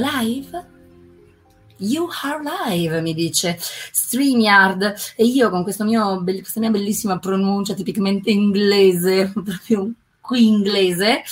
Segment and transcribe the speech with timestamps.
[0.00, 0.66] Live?
[1.78, 4.94] You are live, mi dice StreamYard.
[5.16, 11.22] E io con mio, questa mia bellissima pronuncia tipicamente inglese, proprio qui inglese,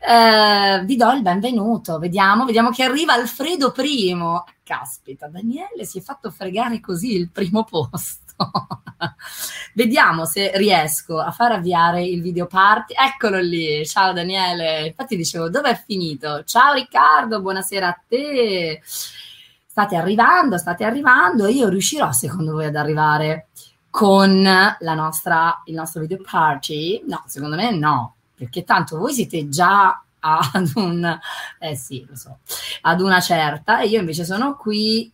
[0.00, 1.98] eh, vi do il benvenuto.
[1.98, 4.16] Vediamo, vediamo che arriva Alfredo I.
[4.62, 8.27] Caspita, Daniele si è fatto fregare così il primo posto.
[9.74, 12.94] Vediamo se riesco a far avviare il video party.
[12.94, 13.86] Eccolo lì.
[13.86, 14.86] Ciao Daniele.
[14.86, 16.44] Infatti dicevo, dove è finito?
[16.44, 18.80] Ciao Riccardo, buonasera a te.
[18.84, 21.46] State arrivando, state arrivando.
[21.46, 23.48] Io riuscirò, secondo voi, ad arrivare
[23.90, 27.02] con la nostra, il nostro video party?
[27.06, 31.18] No, secondo me no, perché tanto voi siete già ad un
[31.58, 32.38] eh sì, lo so,
[32.82, 35.10] ad una certa e io invece sono qui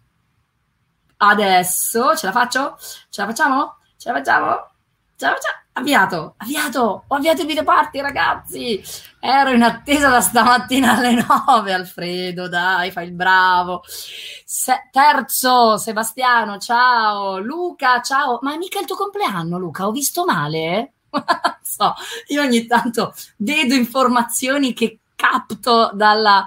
[1.17, 2.77] Adesso ce la faccio?
[3.11, 3.77] Ce la facciamo?
[3.97, 4.69] Ce la facciamo?
[5.17, 5.63] Ce la facciamo?
[5.77, 8.81] Avviato, avviato, ho avviato il video party ragazzi,
[9.19, 11.15] ero in attesa da stamattina alle
[11.47, 13.83] 9, Alfredo, dai, fai il bravo.
[13.87, 20.25] Se- terzo, Sebastiano, ciao, Luca, ciao, ma è mica il tuo compleanno Luca, ho visto
[20.25, 20.93] male?
[21.63, 21.95] so,
[22.29, 26.47] io ogni tanto vedo informazioni che capto dalla,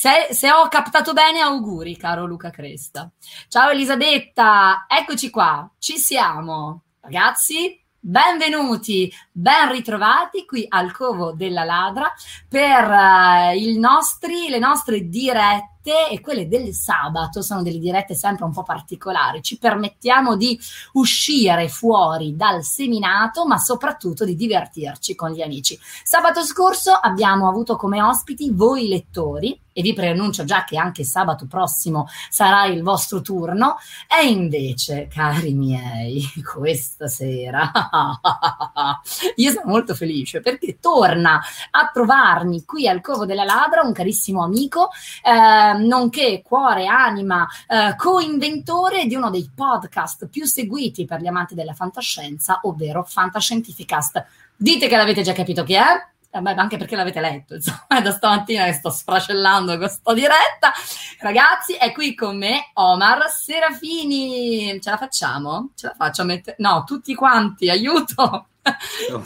[0.00, 3.10] se, se, ho captato bene, auguri, caro Luca Cresta.
[3.48, 6.84] Ciao Elisabetta, eccoci qua, ci siamo.
[7.00, 12.10] Ragazzi, benvenuti, ben ritrovati qui al Covo della Ladra
[12.48, 18.52] per uh, nostri, le nostre dirette e quelle del sabato sono delle dirette sempre un
[18.52, 19.42] po' particolari.
[19.42, 20.58] Ci permettiamo di
[20.92, 25.78] uscire fuori dal seminato, ma soprattutto di divertirci con gli amici.
[26.02, 31.46] Sabato scorso abbiamo avuto come ospiti voi lettori e vi preannuncio già che anche sabato
[31.46, 33.76] prossimo sarà il vostro turno.
[34.06, 37.70] E invece, cari miei, questa sera
[39.36, 41.40] io sono molto felice perché torna
[41.70, 44.90] a trovarmi qui al Covo della Ladra un carissimo amico.
[45.22, 51.54] Eh, nonché cuore, anima, eh, co-inventore di uno dei podcast più seguiti per gli amanti
[51.54, 54.24] della fantascienza, ovvero Fantascientificast.
[54.56, 56.08] Dite che l'avete già capito chi è?
[56.32, 60.72] eh, beh, anche perché l'avete letto, insomma, è da stamattina che sto sfracellando questa diretta.
[61.18, 64.80] Ragazzi, è qui con me Omar Serafini.
[64.80, 65.70] Ce la facciamo?
[65.74, 66.56] Ce la faccio a mettere?
[66.60, 68.46] No, tutti quanti, aiuto!
[68.62, 69.22] Ciao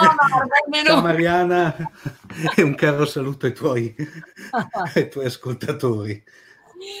[0.00, 0.92] Omar, benvenuto!
[0.92, 1.90] Ciao Mariana
[2.56, 3.94] e un caro saluto ai tuoi,
[4.94, 6.22] ai tuoi ascoltatori.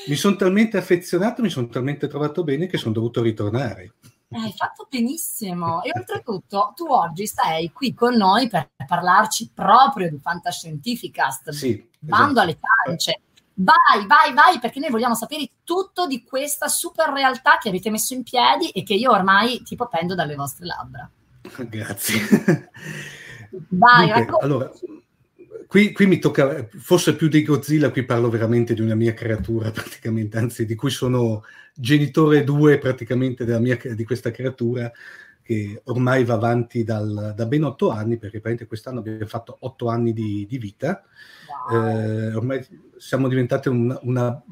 [0.08, 3.94] Mi sono talmente affezionato, mi sono talmente trovato bene che sono dovuto ritornare.
[4.30, 10.10] Eh, hai fatto benissimo e oltretutto tu oggi stai qui con noi per parlarci proprio
[10.10, 12.40] di Fantascientificast, sì, bando esatto.
[12.40, 13.20] alle ciance.
[13.60, 18.14] Vai, vai, vai, perché noi vogliamo sapere tutto di questa super realtà che avete messo
[18.14, 21.10] in piedi e che io ormai tipo pendo dalle vostre labbra.
[21.66, 22.70] Grazie.
[23.70, 24.70] Vai, Dunque, allora,
[25.68, 29.70] qui, qui, mi tocca, forse più di Godzilla, qui parlo veramente di una mia creatura,
[29.70, 31.44] praticamente, anzi di cui sono
[31.74, 34.90] genitore due praticamente mia, di questa creatura
[35.42, 40.12] che ormai va avanti dal, da ben otto anni, perché quest'anno abbiamo fatto otto anni
[40.12, 41.04] di, di vita.
[41.70, 41.86] Wow.
[41.86, 42.66] Eh, ormai
[42.96, 44.42] siamo diventati un, una,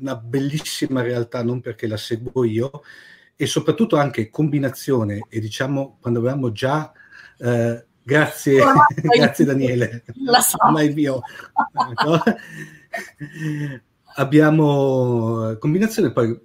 [0.00, 2.82] una, bellissima realtà, non perché la seguo io,
[3.34, 6.92] e soprattutto anche combinazione, e diciamo quando avevamo già...
[7.38, 8.62] Eh, grazie,
[9.16, 10.58] grazie Daniele, la so.
[10.70, 11.20] ma è mio.
[14.16, 16.38] abbiamo combinazione poi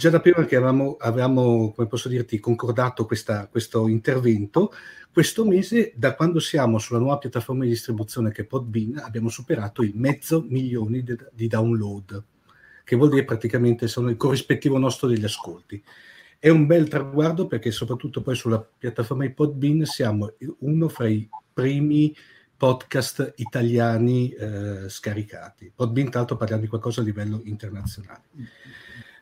[0.00, 4.72] già da prima che avevamo, avevamo come posso dirti, concordato questa, questo intervento,
[5.12, 9.82] questo mese, da quando siamo sulla nuova piattaforma di distribuzione che è Podbean, abbiamo superato
[9.82, 12.24] il mezzo milione di, di download,
[12.82, 15.84] che vuol dire praticamente sono il corrispettivo nostro degli ascolti.
[16.42, 21.28] È un bel traguardo perché soprattutto poi sulla piattaforma di Podbean siamo uno fra i
[21.52, 22.16] primi
[22.56, 25.70] podcast italiani eh, scaricati.
[25.74, 28.22] Podbean, tra l'altro, parliamo di qualcosa a livello internazionale.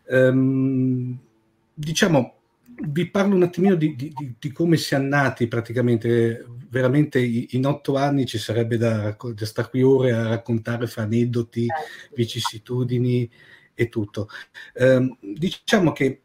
[0.04, 1.18] Um,
[1.74, 2.34] diciamo,
[2.86, 8.26] vi parlo un attimino di, di, di, come siamo nati praticamente, veramente in otto anni
[8.26, 12.14] ci sarebbe da, da stare qui ore a raccontare fra aneddoti, certo.
[12.14, 13.28] vicissitudini
[13.74, 14.28] e tutto.
[14.74, 16.22] Um, diciamo che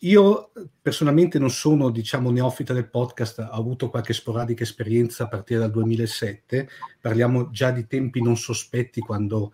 [0.00, 5.60] io personalmente non sono, diciamo, neofita del podcast, ho avuto qualche sporadica esperienza a partire
[5.60, 6.68] dal 2007,
[7.00, 9.52] parliamo già di tempi non sospetti quando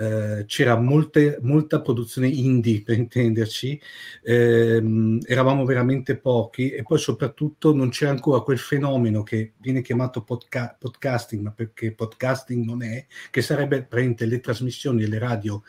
[0.00, 3.80] eh, c'era molte, molta produzione indie per intenderci,
[4.22, 10.22] eh, eravamo veramente pochi e poi soprattutto non c'era ancora quel fenomeno che viene chiamato
[10.22, 15.62] podca- podcasting, ma perché podcasting non è, che sarebbe praticamente le trasmissioni delle radio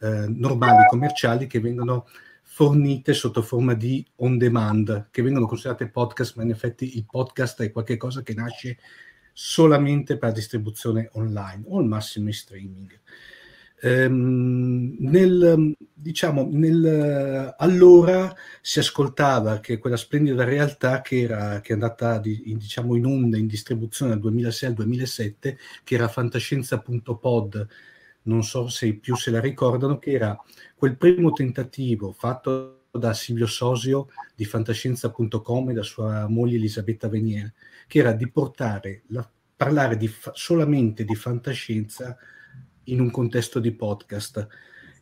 [0.00, 2.06] eh, normali, commerciali che vengono
[2.58, 7.62] fornite sotto forma di on demand, che vengono considerate podcast, ma in effetti il podcast
[7.62, 8.78] è qualcosa che nasce
[9.32, 13.00] solamente per distribuzione online o al massimo in streaming.
[13.80, 21.74] Ehm, nel, diciamo, nel, allora si ascoltava che quella splendida realtà che, era, che è
[21.74, 27.68] andata di, in, diciamo, in onda in distribuzione dal 2006 al 2007, che era fantascienza.pod,
[28.28, 30.38] non so se più se la ricordano, che era
[30.74, 37.52] quel primo tentativo fatto da Silvio Sosio di fantascienza.com e da sua moglie Elisabetta Venier,
[37.86, 42.16] che era di portare, la, parlare di, solamente di fantascienza
[42.84, 44.46] in un contesto di podcast.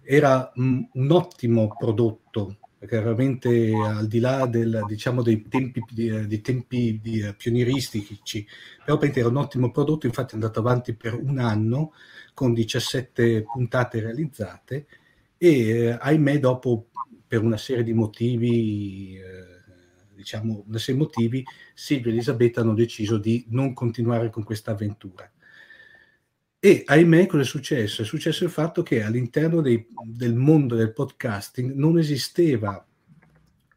[0.02, 6.40] Era mh, un ottimo prodotto, perché veramente al di là del, diciamo, dei tempi, dei
[6.40, 8.46] tempi di, uh, pionieristici,
[8.84, 11.92] però era un ottimo prodotto, infatti è andato avanti per un anno
[12.34, 14.86] con 17 puntate realizzate
[15.38, 16.88] e eh, ahimè dopo
[17.26, 22.74] per una serie di motivi eh, diciamo una serie di motivi Silvia e Elisabetta hanno
[22.74, 25.30] deciso di non continuare con questa avventura
[26.66, 28.02] e ahimè, cosa è successo?
[28.02, 32.84] È successo il fatto che all'interno dei, del mondo del podcasting non esisteva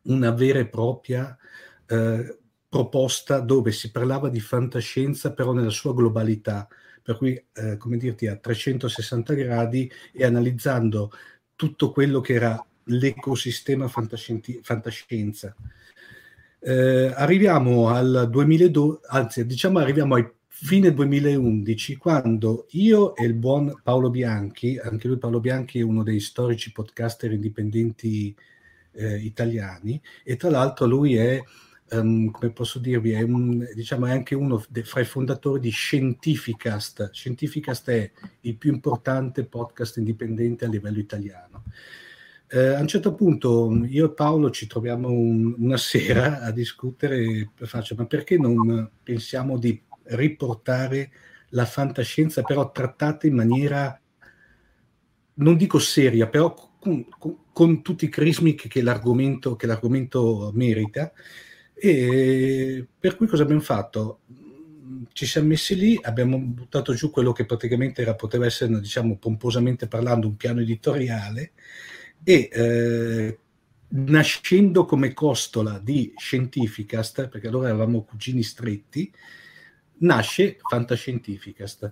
[0.06, 1.38] una vera e propria
[1.86, 6.68] eh, proposta dove si parlava di fantascienza, però nella sua globalità,
[7.04, 11.12] per cui, eh, come dirti, a 360 gradi e analizzando
[11.56, 15.56] tutto quello che era l'ecosistema fantascienza.
[16.60, 20.28] Eh, arriviamo al 2002, anzi, diciamo arriviamo ai
[20.62, 26.04] fine 2011, quando io e il buon Paolo Bianchi, anche lui Paolo Bianchi è uno
[26.04, 28.36] dei storici podcaster indipendenti
[28.92, 31.42] eh, italiani, e tra l'altro lui è,
[31.92, 35.70] um, come posso dirvi, è, un, diciamo, è anche uno de, fra i fondatori di
[35.70, 37.12] Scientificast.
[37.12, 38.12] Scientificast è
[38.42, 41.64] il più importante podcast indipendente a livello italiano.
[42.52, 47.52] Eh, a un certo punto io e Paolo ci troviamo un, una sera a discutere,
[47.56, 51.12] faccio, ma perché non pensiamo di riportare
[51.50, 54.00] la fantascienza, però trattata in maniera,
[55.36, 57.06] non dico seria, però con,
[57.52, 61.12] con, tutti i crismi che, che, l'argomento, che l'argomento merita.
[61.74, 64.20] E per cui cosa abbiamo fatto?
[65.14, 69.88] ci siamo messi lì, abbiamo buttato giù quello che praticamente era, poteva essere, diciamo, pomposamente
[69.88, 71.52] parlando, un piano editoriale
[72.24, 73.38] e eh,
[73.90, 79.12] nascendo come costola di Scientificast, perché allora eravamo cugini stretti,
[80.00, 81.92] nasce Fantascientificast.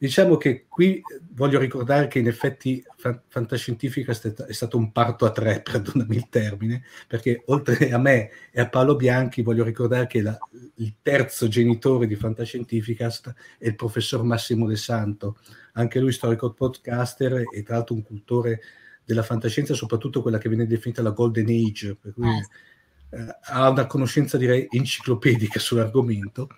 [0.00, 2.84] Diciamo che qui voglio ricordare che in effetti
[3.26, 8.60] Fantascientificast è stato un parto a tre, perdonami il termine, perché oltre a me e
[8.60, 10.38] a Paolo Bianchi voglio ricordare che la,
[10.76, 15.38] il terzo genitore di Fantascientificast è il professor Massimo De Santo,
[15.72, 18.60] anche lui storico podcaster e tra l'altro un cultore
[19.04, 23.68] della fantascienza, soprattutto quella che viene definita la Golden Age, per cui eh, eh ha
[23.68, 26.48] una conoscenza direi enciclopedica sull'argomento.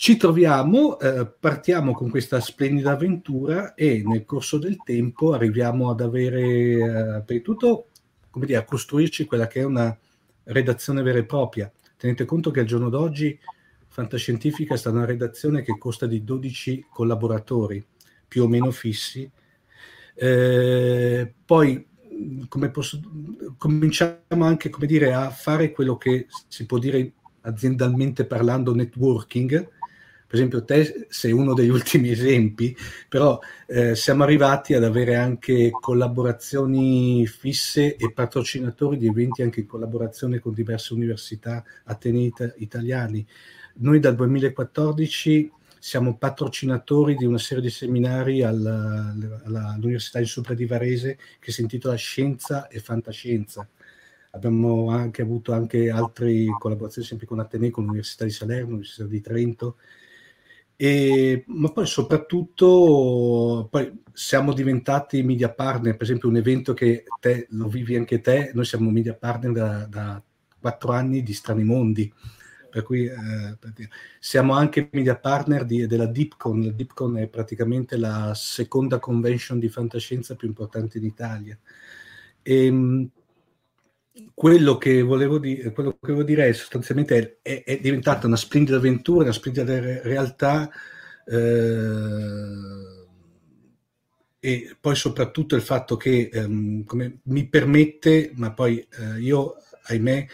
[0.00, 6.00] Ci troviamo, eh, partiamo con questa splendida avventura e nel corso del tempo arriviamo ad
[6.00, 7.88] avere, eh, per tutto,
[8.30, 9.98] come dire, a costruirci quella che è una
[10.44, 11.68] redazione vera e propria.
[11.96, 13.36] Tenete conto che al giorno d'oggi
[13.88, 17.84] Fantascientifica è stata una redazione che costa di 12 collaboratori,
[18.28, 19.28] più o meno fissi,
[20.14, 21.88] eh, poi
[22.48, 23.00] come posso,
[23.56, 29.76] cominciamo anche come dire, a fare quello che si può dire aziendalmente parlando networking.
[30.28, 32.76] Per esempio, te sei uno degli ultimi esempi,
[33.08, 39.66] però eh, siamo arrivati ad avere anche collaborazioni fisse e patrocinatori di eventi anche in
[39.66, 43.26] collaborazione con diverse università atenei italiani.
[43.76, 50.52] Noi dal 2014 siamo patrocinatori di una serie di seminari alla, alla, all'Università di Sopra
[50.52, 53.66] di Varese che si intitola Scienza e Fantascienza.
[54.32, 59.20] Abbiamo anche avuto anche altre collaborazioni sempre con Ateneo, con l'Università di Salerno, l'Università di
[59.22, 59.76] Trento.
[60.80, 67.48] E, ma poi soprattutto poi siamo diventati media partner, per esempio un evento che te
[67.50, 70.22] lo vivi anche te, noi siamo media partner da,
[70.60, 72.12] quattro anni di Strani Mondi
[72.70, 73.56] per cui eh,
[74.20, 76.60] siamo anche media partner di, della DeepCon.
[76.60, 81.58] La DeepCon è praticamente la seconda convention di fantascienza più importante in Italia.
[82.40, 83.10] E, ehm,
[84.34, 88.76] quello che volevo, di, quello che volevo dire è sostanzialmente è, è, diventata una splendida
[88.76, 90.70] avventura, una splendida re- realtà.
[91.26, 92.96] Eh,
[94.40, 96.84] e poi soprattutto il fatto che ehm,
[97.24, 100.26] mi permette, ma poi eh, io ahimè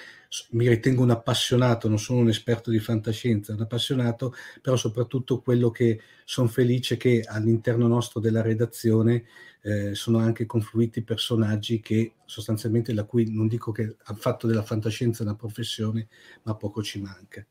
[0.51, 5.71] mi ritengo un appassionato, non sono un esperto di fantascienza, un appassionato, però soprattutto quello
[5.71, 9.25] che sono felice che all'interno nostro della redazione
[9.63, 14.63] eh, sono anche confluiti personaggi che sostanzialmente la cui non dico che hanno fatto della
[14.63, 16.09] fantascienza una professione,
[16.43, 17.47] ma poco ci manca.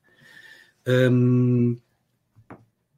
[0.86, 1.80] Um,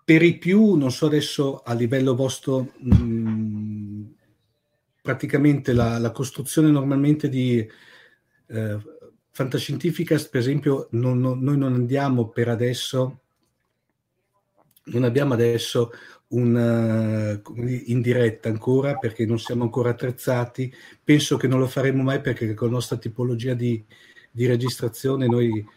[0.04, 4.04] per i più, non so adesso a livello vostro, mh, mm,
[5.01, 7.68] praticamente la, la, costruzione normalmente di
[8.48, 8.80] eh,
[9.38, 13.20] Fantascientificast, per esempio, non, non, noi non andiamo per adesso,
[14.86, 15.92] non abbiamo adesso
[16.30, 20.74] un, uh, in diretta ancora perché non siamo ancora attrezzati.
[21.04, 23.84] Penso che non lo faremo mai perché con la nostra tipologia di,
[24.32, 25.68] di registrazione noi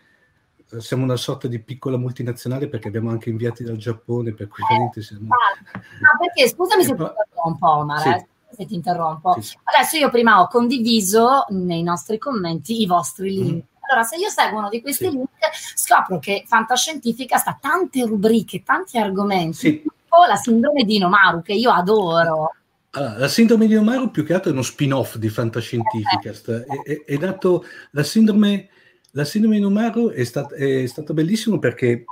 [0.71, 4.63] eh, siamo una sorta di piccola multinazionale perché abbiamo anche inviati dal Giappone, per cui
[4.95, 5.35] eh, siamo...
[5.35, 8.09] Ah, perché scusami se ti un po', Omar, sì.
[8.09, 9.35] eh se ti interrompo.
[9.35, 9.59] Sì, sì.
[9.63, 13.65] Adesso io prima ho condiviso nei nostri commenti i vostri link.
[13.65, 13.77] Mm.
[13.91, 15.11] Allora, se io seguo uno di questi sì.
[15.11, 15.29] link,
[15.75, 21.71] scopro che Fantascientifica sta tante rubriche, tanti argomenti, tipo la sindrome di Inomaru, che io
[21.71, 22.53] adoro.
[22.91, 26.49] Allora, la sindrome di Inomaru più che altro è uno spin-off di Fantascientificast.
[26.49, 26.65] Eh.
[26.65, 28.69] È, è, è, dato, la sindrome,
[29.13, 32.05] la sindrome di Inomaru è, stat, è stato bellissimo perché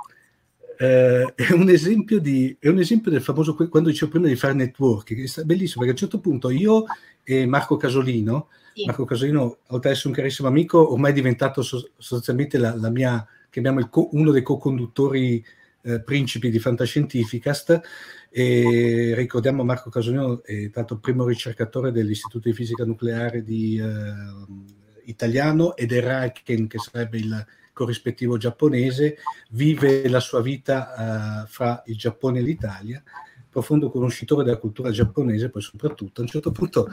[0.77, 4.53] eh, è, un esempio di, è un esempio del famoso quando dicevo prima di fare
[4.53, 6.85] networking, è bellissimo perché a un certo punto io
[7.23, 8.85] e Marco Casolino, sì.
[8.85, 13.25] Marco Casolino, oltre ad essere un carissimo amico, ormai è diventato sostanzialmente la, la mia,
[13.49, 15.43] chiamiamo co, uno dei co-conduttori
[15.81, 17.81] eh, principi di Fantascientificast
[18.29, 25.05] e ricordiamo Marco Casolino è stato il primo ricercatore dell'Istituto di Fisica Nucleare di, eh,
[25.05, 27.45] italiano ed è Raiken che sarebbe il
[27.77, 29.17] corrispettivo giapponese,
[29.51, 33.03] vive la sua vita uh, fra il Giappone e l'Italia,
[33.47, 36.87] profondo conoscitore della cultura giapponese, poi soprattutto a un certo punto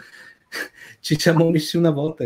[1.01, 2.25] ci siamo messi una volta,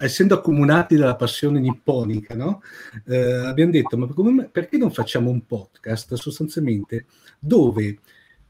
[0.00, 2.62] essendo accomunati dalla passione nipponica, no?
[3.06, 7.06] eh, abbiamo detto, ma come, perché non facciamo un podcast sostanzialmente
[7.38, 7.98] dove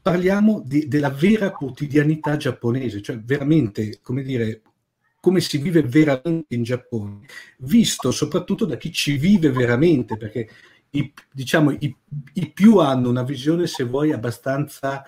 [0.01, 4.61] parliamo di, della vera quotidianità giapponese, cioè veramente, come dire,
[5.19, 7.25] come si vive veramente in Giappone,
[7.59, 10.49] visto soprattutto da chi ci vive veramente, perché
[10.91, 11.95] i, diciamo, i,
[12.33, 15.03] i più hanno una visione, se vuoi, abbastanza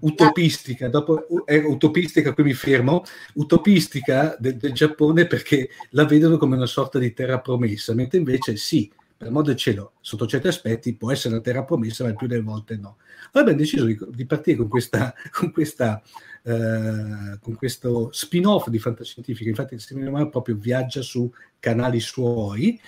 [0.00, 3.04] utopistica, dopo è utopistica, qui mi fermo,
[3.34, 8.56] utopistica del, del Giappone perché la vedono come una sorta di terra promessa, mentre invece
[8.56, 12.16] sì, per amor del cielo, sotto certi aspetti può essere una terra promessa, ma il
[12.16, 12.98] più delle volte no.
[13.32, 16.02] Allora abbiamo deciso di, di partire con, questa, con, questa,
[16.42, 22.78] eh, con questo spin-off di fantascientifica, infatti il seminario proprio viaggia su canali suoi,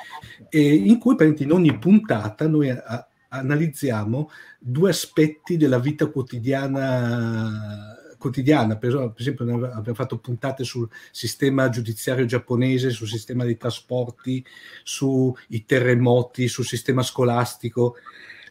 [0.48, 8.76] e in cui in ogni puntata noi a, analizziamo due aspetti della vita quotidiana quotidiana,
[8.76, 14.44] per, esempio abbiamo fatto puntate sul sistema giudiziario giapponese, sul sistema dei trasporti,
[14.82, 17.96] sui terremoti, sul sistema scolastico.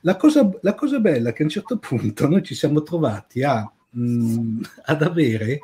[0.01, 3.43] La cosa, la cosa bella è che a un certo punto noi ci siamo trovati
[3.43, 5.59] a, mh, mm, ad avere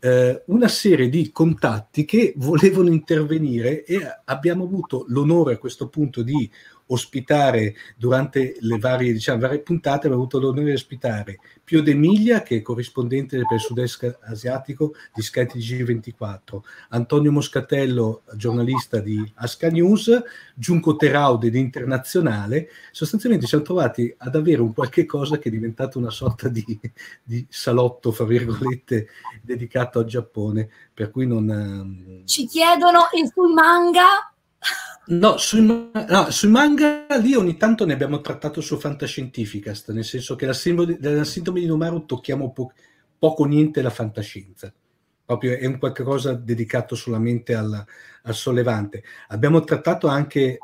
[0.00, 6.22] eh, una serie di contatti che volevano intervenire e abbiamo avuto l'onore a questo punto
[6.22, 6.50] di
[6.90, 12.42] ospitare durante le varie, diciamo, varie puntate, abbiamo avuto l'onore di ospitare Pio De Miglia,
[12.42, 19.68] che è corrispondente per il sud-est asiatico di skytg 24 Antonio Moscatello, giornalista di Asca
[19.68, 20.22] News,
[20.54, 22.68] Giunco Teraude di Internazionale.
[22.90, 26.64] Sostanzialmente ci siamo trovati ad avere un qualche cosa che è diventato una sorta di,
[27.22, 29.08] di salotto, fra virgolette,
[29.42, 31.48] dedicato al Giappone, per cui non...
[31.48, 34.32] Ehm, ci chiedono e sui manga
[35.06, 40.36] No sui, no, sui, manga lì ogni tanto ne abbiamo trattato su Fantascientificast, nel senso
[40.36, 42.72] che la, sindrome, la sindrome di Nomaru tocchiamo po-
[43.18, 44.72] poco niente la fantascienza,
[45.24, 47.84] proprio è un qualche cosa dedicato solamente al,
[48.22, 49.02] al sollevante.
[49.28, 50.58] Abbiamo trattato anche,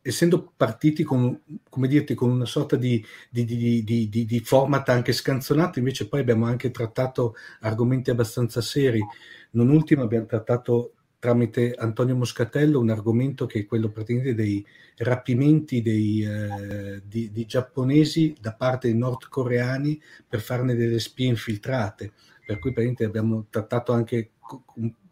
[0.00, 1.38] essendo partiti con,
[1.70, 6.70] dirti, con una sorta di, di, di, di, format anche scanzonato, invece poi abbiamo anche
[6.70, 9.04] trattato argomenti abbastanza seri.
[9.50, 15.80] Non ultimo abbiamo trattato tramite Antonio Moscatello un argomento che è quello praticamente dei rapimenti
[15.80, 22.10] dei, eh, di, di, giapponesi da parte dei nordcoreani per farne delle spie infiltrate,
[22.44, 24.32] per cui praticamente abbiamo trattato anche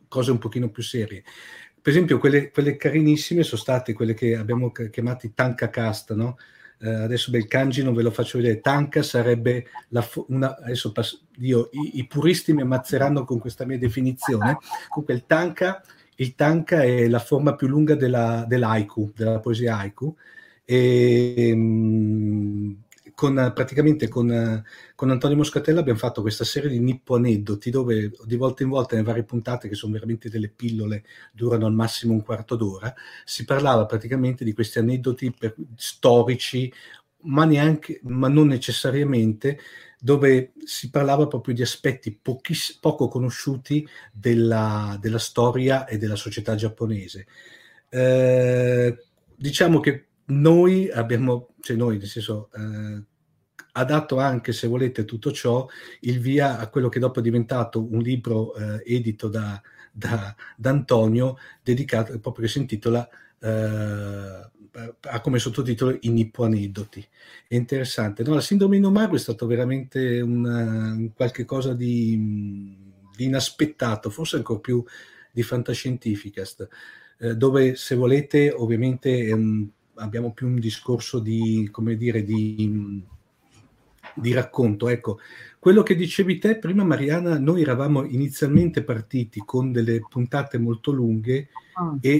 [0.08, 1.22] cose un pochino più serie.
[1.80, 6.38] Per esempio quelle, quelle carinissime sono state quelle che abbiamo chiamati tanka cast, no?
[6.80, 10.92] Uh, adesso beh, il kanji non ve lo faccio vedere, tanka sarebbe la, una, adesso
[10.92, 14.56] passo, io, i, i, puristi mi ammazzeranno con questa mia definizione,
[14.88, 15.82] comunque il tanka
[16.20, 20.14] il tanka è la forma più lunga della, dell'haiku, della poesia haiku,
[20.64, 22.72] e mm,
[23.14, 24.62] con, praticamente con,
[24.94, 28.94] con, Antonio Moscatello abbiamo fatto questa serie di nippo aneddoti dove di volta in volta
[28.94, 33.44] nelle varie puntate, che sono veramente delle pillole, durano al massimo un quarto d'ora, si
[33.44, 36.70] parlava praticamente di questi aneddoti per, storici,
[37.22, 39.58] ma, neanche, ma non necessariamente
[40.00, 46.54] dove si parlava proprio di aspetti pochiss- poco conosciuti della, della, storia e della società
[46.54, 47.26] giapponese.
[47.88, 48.96] Eh,
[49.36, 53.02] diciamo che noi abbiamo, cioè noi nel senso, eh,
[53.72, 55.66] ha dato anche, se volete, tutto ciò
[56.00, 59.60] il via a quello che dopo è diventato un libro eh, edito da,
[59.92, 63.08] da, da, Antonio, dedicato proprio che si intitola
[63.38, 64.50] eh,
[65.00, 67.06] ha come sottotitolo I Nippo Aneddoti.
[67.46, 68.22] È interessante.
[68.22, 72.76] No, la sindrome di Nomaru è stato veramente una, un qualche cosa di,
[73.16, 74.84] di, inaspettato, forse ancora più
[75.32, 76.68] di fantascientificast,
[77.18, 83.04] eh, dove se volete ovviamente un, abbiamo più un discorso di, come dire, di,
[84.14, 84.88] di racconto.
[84.88, 85.18] Ecco,
[85.58, 91.48] quello che dicevi te prima, Mariana, noi eravamo inizialmente partiti con delle puntate molto lunghe
[91.82, 91.96] mm.
[92.00, 92.18] e eh,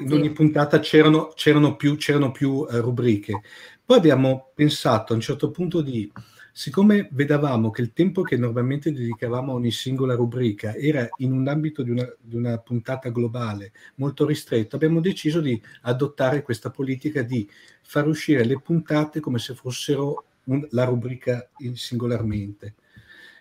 [0.00, 3.40] in ogni puntata c'erano, c'erano più, c'erano più uh, rubriche.
[3.84, 6.10] Poi abbiamo pensato a un certo punto di,
[6.52, 11.48] siccome vedevamo che il tempo che normalmente dedicavamo a ogni singola rubrica era in un
[11.48, 17.22] ambito di una, di una puntata globale molto ristretto, abbiamo deciso di adottare questa politica
[17.22, 17.48] di
[17.80, 22.74] far uscire le puntate come se fossero un, la rubrica singolarmente.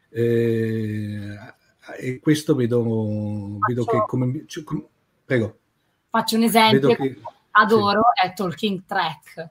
[0.09, 1.37] Eh,
[1.99, 4.43] e questo vedo, vedo che come...
[4.45, 4.63] Cioè,
[5.25, 5.57] prego.
[6.09, 7.17] Faccio un esempio che,
[7.51, 8.27] adoro, sì.
[8.27, 9.49] è Talking Track.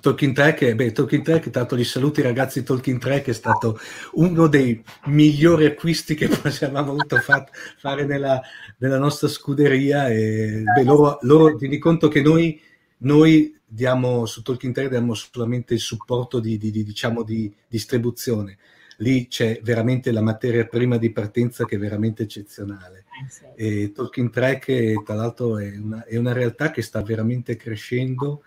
[0.00, 3.78] Talking Track, beh, Talking Track, tanto gli saluti ragazzi, Talking Track è stato
[4.12, 8.40] uno dei migliori acquisti che possiamo avuto fat, fare nella,
[8.78, 12.60] nella, nostra scuderia e beh, loro, loro tieni conto che noi,
[12.98, 18.56] noi diamo su Talking Track diamo solamente il supporto di, di, di diciamo, di distribuzione
[18.98, 23.04] lì c'è veramente la materia prima di partenza che è veramente eccezionale.
[23.56, 28.42] Eh, e Talking Track, tra l'altro, è una, è una, realtà che sta veramente crescendo.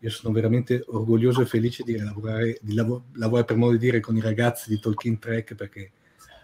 [0.00, 4.00] Io sono veramente orgoglioso e felice di lavorare, di lav- lavorare per modo di dire
[4.00, 5.92] con i ragazzi di Talking Track perché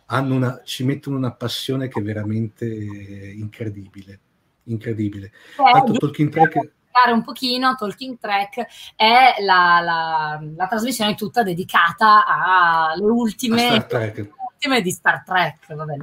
[0.09, 4.21] una, ci mettono una passione che è veramente incredibile.
[4.65, 5.27] Incredibile.
[5.27, 6.73] Eh, Tanto Talking Track
[7.13, 13.87] un pochino, Talking Track è la, la, la trasmissione tutta dedicata alle ultime
[14.57, 15.97] maritime di Star Trek, vabbè,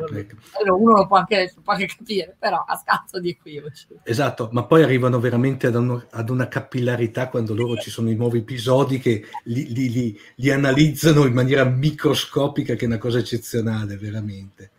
[0.65, 3.87] lo, uno lo può, anche, può anche capire, però a scatto di equivoci.
[4.03, 8.15] Esatto, ma poi arrivano veramente ad, un, ad, una capillarità quando loro ci sono i
[8.15, 13.19] nuovi episodi che li, li, li, li analizzano in maniera microscopica, che è una cosa
[13.19, 14.71] eccezionale, veramente.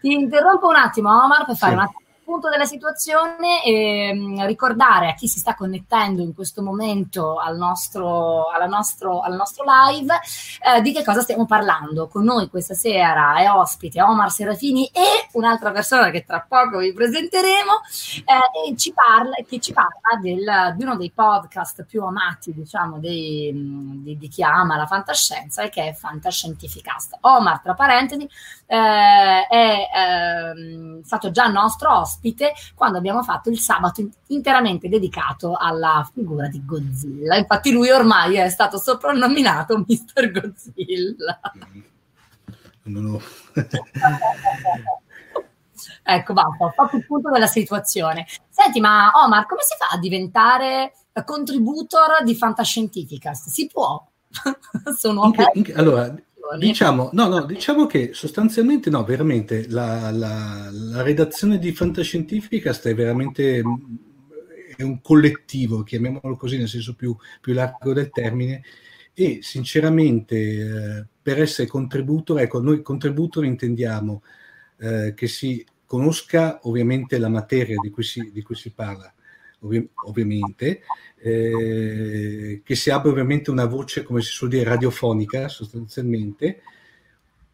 [0.00, 1.78] Ti interrompo un attimo, Omar, per fare sì.
[1.78, 6.62] un attimo punto della situazione e mm, ricordare a chi si sta connettendo in questo
[6.62, 10.14] momento al nostro, nostro, al nostro live
[10.62, 12.06] eh, di che cosa stiamo parlando.
[12.06, 16.92] Con noi questa sera è ospite Omar Serafini e un'altra persona che tra poco vi
[16.92, 17.72] presenteremo
[18.24, 23.50] eh, ci parla, che ci parla del, di uno dei podcast più amati diciamo dei,
[24.04, 27.18] di, di, chi ama la fantascienza e che è Fantascientificast.
[27.22, 28.28] Omar, tra parentesi,
[28.70, 36.08] eh, è ehm, stato già nostro ospite quando abbiamo fatto il sabato interamente dedicato alla
[36.14, 37.36] figura di Godzilla.
[37.36, 40.30] Infatti lui ormai è stato soprannominato Mr.
[40.30, 41.40] Godzilla.
[42.84, 43.20] No, no.
[46.04, 48.24] ecco, basta, ho fatto il punto della situazione.
[48.48, 50.92] Senti, ma Omar, come si fa a diventare
[51.24, 53.48] contributor di Fantascientificast?
[53.48, 54.00] Si può?
[54.96, 55.46] Sono okay.
[55.54, 56.14] in che, in allora,
[56.58, 62.94] Diciamo, no, no, diciamo che sostanzialmente no, veramente la, la, la redazione di Fantascientifica è
[62.94, 63.62] veramente
[64.76, 68.62] è un collettivo, chiamiamolo così nel senso più, più largo del termine,
[69.12, 74.22] e sinceramente eh, per essere contributor, ecco, noi contributor intendiamo
[74.78, 79.12] eh, che si conosca ovviamente la materia di cui si, di cui si parla,
[79.60, 80.82] ovvi- ovviamente,
[81.18, 86.62] eh, che si abbia ovviamente una voce, come si suol dire, radiofonica sostanzialmente,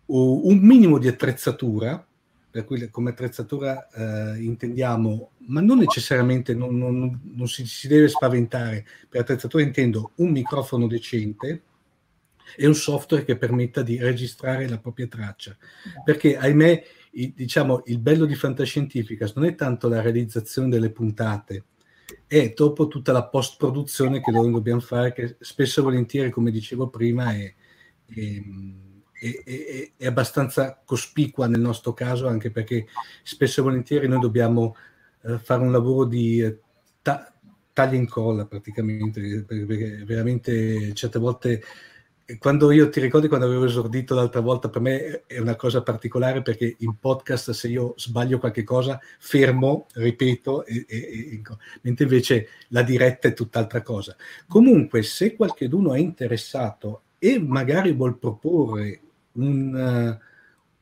[0.07, 2.05] o un minimo di attrezzatura,
[2.51, 8.09] per cui come attrezzatura eh, intendiamo, ma non necessariamente, non, non, non si, si, deve
[8.09, 11.63] spaventare, per attrezzatura intendo un microfono decente
[12.57, 15.57] e un software che permetta di registrare la propria traccia,
[16.05, 21.65] perché ahimè, il, diciamo, il bello di Fantascientificas non è tanto la realizzazione delle puntate,
[22.29, 26.51] e dopo tutta la post produzione che noi dobbiamo fare, che spesso e volentieri, come
[26.51, 27.55] dicevo prima, è,
[28.07, 28.43] è,
[29.13, 32.87] è, è, abbastanza cospicua nel nostro caso, anche perché
[33.23, 34.75] spesso e volentieri noi dobbiamo
[35.23, 36.59] eh, fare un lavoro di eh,
[37.01, 37.33] ta-
[37.73, 41.63] taglia e incolla praticamente, perché veramente certe volte
[42.39, 46.43] quando io ti ricordi quando avevo esordito l'altra volta, per me è una cosa particolare
[46.43, 51.43] perché in podcast se io sbaglio qualche cosa fermo, ripeto, e, e, e,
[51.83, 54.17] mentre invece la diretta è tutt'altra cosa.
[54.49, 59.01] Comunque, se qualcuno è interessato e magari vuol proporre
[59.33, 60.19] un,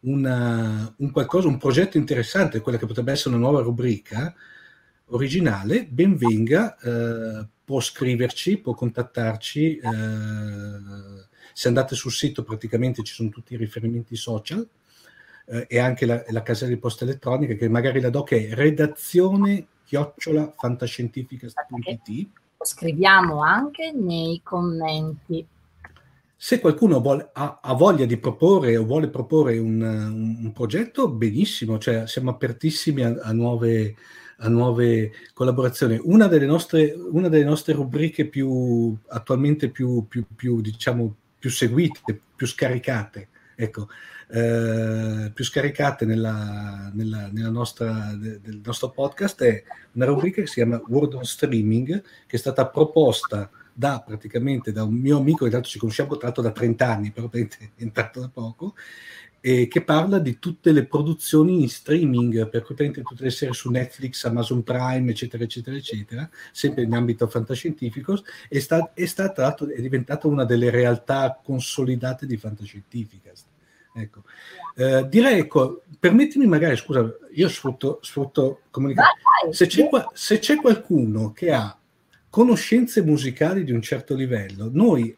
[0.00, 4.35] una, un qualcosa, un progetto interessante, quella che potrebbe essere una nuova rubrica
[5.09, 9.76] originale, ben venga, eh, può scriverci, può contattarci.
[9.76, 14.68] Eh, se andate sul sito praticamente ci sono tutti i riferimenti social
[15.46, 18.54] eh, e anche la, la casella di posta elettronica che magari la do che è
[18.54, 22.28] redazione chiocciola fantascientifica.it
[22.64, 25.46] scriviamo anche nei commenti.
[26.36, 31.08] Se qualcuno vuole, ha, ha, voglia di proporre o vuole proporre un, un, un progetto,
[31.08, 33.94] benissimo, cioè siamo apertissimi a, a, nuove,
[34.38, 35.98] a nuove, collaborazioni.
[36.02, 41.14] Una delle nostre, una delle nostre rubriche più attualmente più, più, più diciamo,
[41.44, 43.88] più seguite, più scaricate, ecco,
[44.30, 50.54] eh, più scaricate nella, nella, nella nostra, del nostro podcast è una rubrica che si
[50.54, 55.50] chiama World on Streaming, che è stata proposta da praticamente da un mio amico, che
[55.50, 58.74] tanto ci conosciamo tra l'altro da 30 anni, però è entrato da poco,
[59.46, 63.52] eh, che parla di tutte le produzioni in streaming, per cui prende tutte le serie
[63.52, 69.54] su Netflix, Amazon Prime, eccetera, eccetera, eccetera, sempre in ambito fantascientifico, e sta, è, stata,
[69.54, 73.33] è diventata una delle realtà consolidate di fantascientifica.
[73.94, 74.22] Ecco.
[74.76, 79.52] Eh, direi, ecco, permettimi magari, scusa, io sfrutto, sfrutto comunicazione.
[79.52, 81.78] Se c'è, se c'è qualcuno che ha
[82.30, 85.14] conoscenze musicali di un certo livello, noi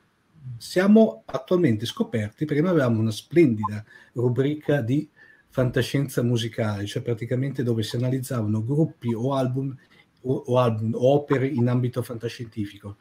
[0.59, 5.09] siamo attualmente scoperti perché noi avevamo una splendida rubrica di
[5.49, 9.75] fantascienza musicale, cioè praticamente dove si analizzavano gruppi o album
[10.23, 12.97] o, o, album, o opere in ambito fantascientifico.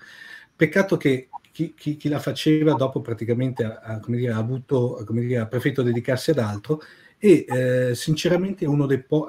[0.55, 5.47] Peccato che chi, chi, chi la faceva dopo praticamente ha, dire, ha avuto, dire, ha
[5.47, 6.81] preferito dedicarsi ad altro
[7.25, 9.27] e eh, sinceramente è uno dei, po-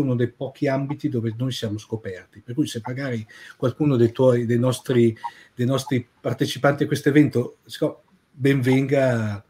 [0.00, 2.40] uno dei pochi ambiti dove noi siamo scoperti.
[2.40, 3.24] Per cui se magari
[3.56, 5.16] qualcuno dei, tuoi, dei, nostri,
[5.54, 7.58] dei nostri partecipanti a questo evento,
[8.32, 9.40] ben venga.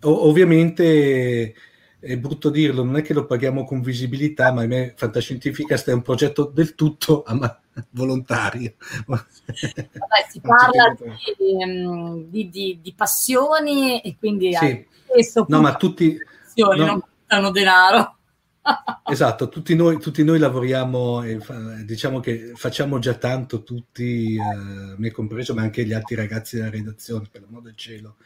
[0.00, 1.54] O- ovviamente
[2.00, 5.92] è brutto dirlo, non è che lo paghiamo con visibilità, ma a me Fantascientificast è
[5.92, 8.76] un progetto del tutto ama- volontario.
[9.04, 9.24] Vabbè,
[10.30, 10.96] si parla
[11.36, 14.86] di, ehm, di, di, di, passioni e quindi sì.
[15.48, 16.18] no, ma tutti,
[16.54, 17.08] no.
[17.26, 18.18] Portano denaro.
[19.10, 24.94] esatto, tutti noi, tutti noi lavoriamo e fa, diciamo che facciamo già tanto tutti, eh,
[24.96, 28.16] me compreso, ma anche gli altri ragazzi della redazione, per l'amor del cielo.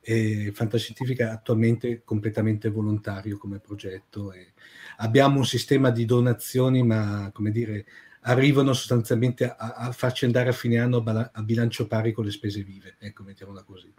[0.00, 4.32] E Fantascientifica attualmente completamente volontario come progetto.
[4.32, 4.52] E
[4.96, 7.84] abbiamo un sistema di donazioni, ma come dire,
[8.22, 12.30] arrivano sostanzialmente a, a farci andare a fine anno a, a bilancio pari con le
[12.30, 13.92] spese vive, ecco, mettiamola così.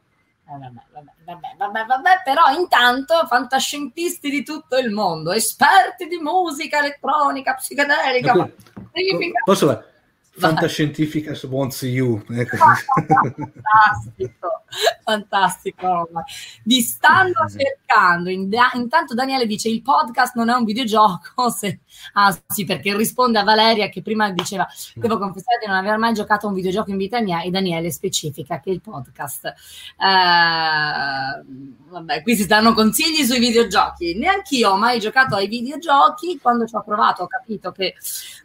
[0.54, 0.72] Vabbè,
[1.26, 8.36] vabbè, vabbè, vabbè, però intanto fantascientisti di tutto il mondo, esperti di musica elettronica, psichedelica.
[8.36, 8.50] Ma,
[9.44, 9.84] posso,
[10.36, 12.20] Fantascientifica wants you.
[12.32, 12.58] Ecco.
[12.58, 14.64] fantastico,
[15.04, 16.10] fantastico.
[16.64, 18.32] Vi stanno cercando.
[18.32, 21.50] Intanto Daniele dice il podcast non è un videogioco.
[21.54, 21.82] Se...
[22.14, 26.16] Ah sì, perché risponde a Valeria che prima diceva devo confessare di non aver mai
[26.16, 29.46] giocato a un videogioco in vita mia e Daniele specifica che il podcast.
[29.46, 29.54] Eh,
[31.90, 34.18] vabbè, qui si danno consigli sui videogiochi.
[34.18, 36.40] Neanch'io ho mai giocato ai videogiochi.
[36.42, 37.94] Quando ci ho provato ho capito che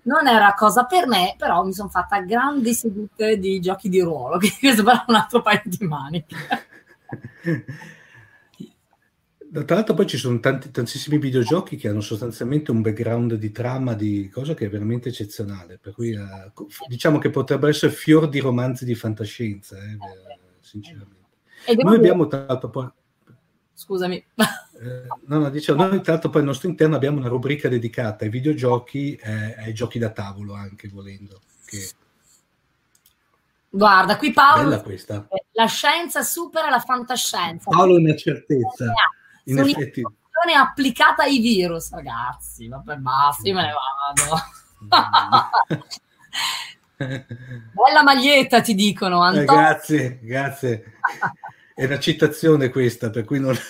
[0.02, 4.36] non era cosa per me, però mi sono fatta grandi sedute di giochi di ruolo,
[4.36, 6.36] che questo però è un altro paio di maniche.
[9.50, 13.94] Tra l'altro poi ci sono tanti, tantissimi videogiochi che hanno sostanzialmente un background di trama,
[13.94, 16.52] di cosa che è veramente eccezionale, per cui eh,
[16.86, 19.96] diciamo che potrebbero essere fior di romanzi di fantascienza, eh,
[20.60, 21.16] sinceramente.
[21.82, 22.90] Noi abbiamo tra l'altro poi...
[23.72, 24.22] Scusami.
[24.80, 28.24] Eh, no, no, dicevo, noi tra l'altro poi al nostro interno abbiamo una rubrica dedicata
[28.24, 31.40] ai videogiochi e eh, ai giochi da tavolo anche volendo.
[31.68, 31.90] Che...
[33.68, 34.82] Guarda, qui Paolo,
[35.52, 37.68] la scienza supera la fantascienza.
[37.68, 38.90] Paolo è una certezza.
[39.44, 40.02] In effetti.
[40.56, 42.68] applicata ai virus, ragazzi.
[42.68, 43.72] Vabbè, basta, io me ne
[44.16, 44.40] vado.
[46.96, 49.30] Bella maglietta, ti dicono.
[49.30, 50.94] Eh, grazie, grazie.
[51.74, 53.54] È una citazione questa, per cui non...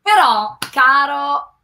[0.00, 1.57] Però, caro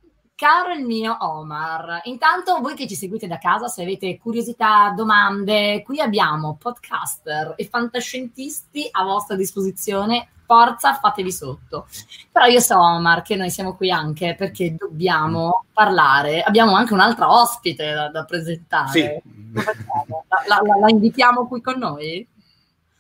[0.45, 5.83] Caro il mio Omar, intanto voi che ci seguite da casa, se avete curiosità, domande,
[5.83, 10.29] qui abbiamo podcaster e fantascientisti a vostra disposizione.
[10.45, 11.87] Forza, fatevi sotto.
[12.31, 16.43] Però io so, Omar, che noi siamo qui anche perché dobbiamo parlare.
[16.43, 18.91] Abbiamo anche un'altra ospite da, da presentare.
[18.91, 19.01] Sì.
[19.55, 22.29] La, la, la, invitiamo qui con noi?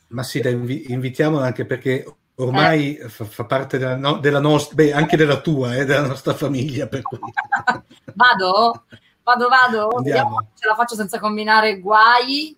[0.06, 3.08] Ma sì, la invi- invitiamo anche perché ormai eh.
[3.08, 6.86] fa, fa, parte della, no, della nostra, beh, anche della tua, eh, della nostra famiglia.
[6.86, 7.18] Per cui.
[8.14, 8.84] vado?
[9.22, 9.88] Vado, vado?
[10.02, 12.56] Vediamo ce la faccio senza combinare guai.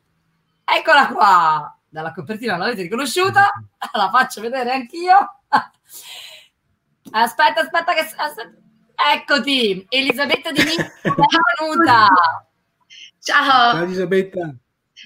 [0.64, 1.78] Eccola qua!
[1.88, 3.50] Dalla copertina l'avete riconosciuta?
[3.94, 5.38] La faccio vedere anch'io.
[7.12, 8.00] Aspetta, aspetta, che...
[8.00, 8.64] Aspetta.
[8.96, 12.08] Eccoti, Elisabetta Di Mini, benvenuta.
[13.20, 13.72] Ciao.
[13.72, 14.54] Ciao Elisabetta.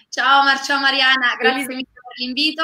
[0.09, 2.63] Ciao Marcio Mariana, grazie mille per l'invito.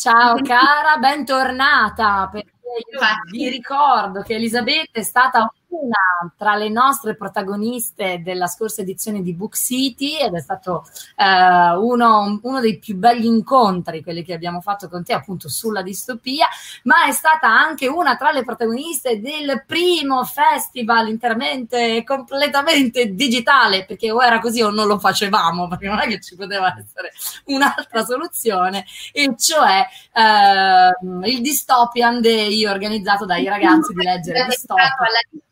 [0.00, 2.52] Ciao cara, bentornata, perché
[2.90, 9.22] io vi ricordo che Elisabetta è stata una tra le nostre protagoniste della scorsa edizione
[9.22, 10.84] di Book City ed è stato
[11.16, 15.82] eh, uno, uno, dei più belli incontri, quelli che abbiamo fatto con te appunto sulla
[15.82, 16.46] distopia,
[16.84, 23.84] ma è stata anche una tra le protagoniste del primo festival interamente e completamente digitale,
[23.84, 27.12] perché o era così o non lo facevamo, perché non è che ci poteva essere
[27.46, 34.94] un'altra soluzione, e cioè eh, il Dystopian Day organizzato dai ragazzi di leggere Dystopia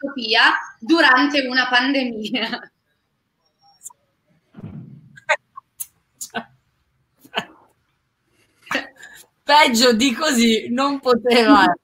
[0.08, 2.72] distopia durante una pandemia.
[9.44, 11.64] Peggio di così non poteva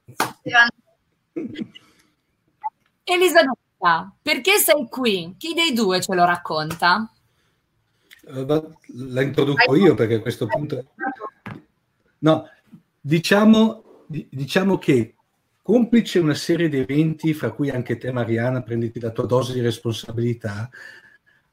[3.05, 5.35] Elisabetta, perché sei qui?
[5.39, 7.11] Chi dei due ce lo racconta?
[8.27, 10.85] Uh, la introduco io perché a questo punto...
[12.19, 12.49] No,
[13.01, 15.14] diciamo, diciamo che
[15.65, 19.63] complice una serie di eventi, fra cui anche te Mariana, prenditi la tua dose di
[19.63, 20.69] responsabilità,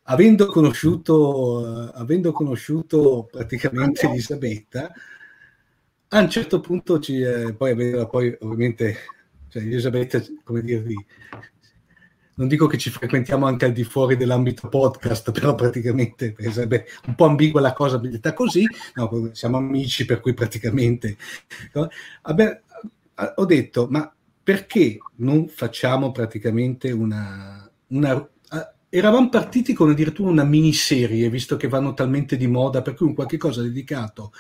[0.04, 4.92] avendo conosciuto, avendo conosciuto praticamente Elisabetta,
[6.10, 8.98] a un certo punto ci, eh, poi aveva poi ovviamente,
[9.48, 11.06] cioè Elisabetta, come dirvi,
[12.34, 17.16] non dico che ci frequentiamo anche al di fuori dell'ambito podcast, però praticamente sarebbe un
[17.16, 21.16] po' ambigua la cosa, detta così, no, siamo amici per cui praticamente...
[22.24, 22.62] Vabbè,
[23.36, 27.70] ho detto, ma perché non facciamo praticamente una...
[27.88, 28.30] una
[28.94, 33.14] eravamo partiti con addirittura una miniserie, visto che vanno talmente di moda, per cui un
[33.14, 34.34] qualche cosa dedicato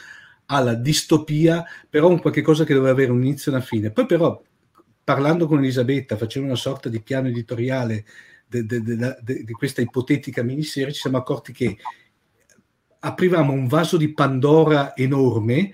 [0.48, 3.92] alla distopia, però un qualche cosa che doveva avere un inizio e una fine.
[3.92, 4.42] Poi però,
[5.06, 8.04] parlando con Elisabetta, facendo una sorta di piano editoriale
[8.46, 11.78] di questa ipotetica miniserie, ci siamo accorti che
[13.00, 15.72] aprivamo un vaso di Pandora enorme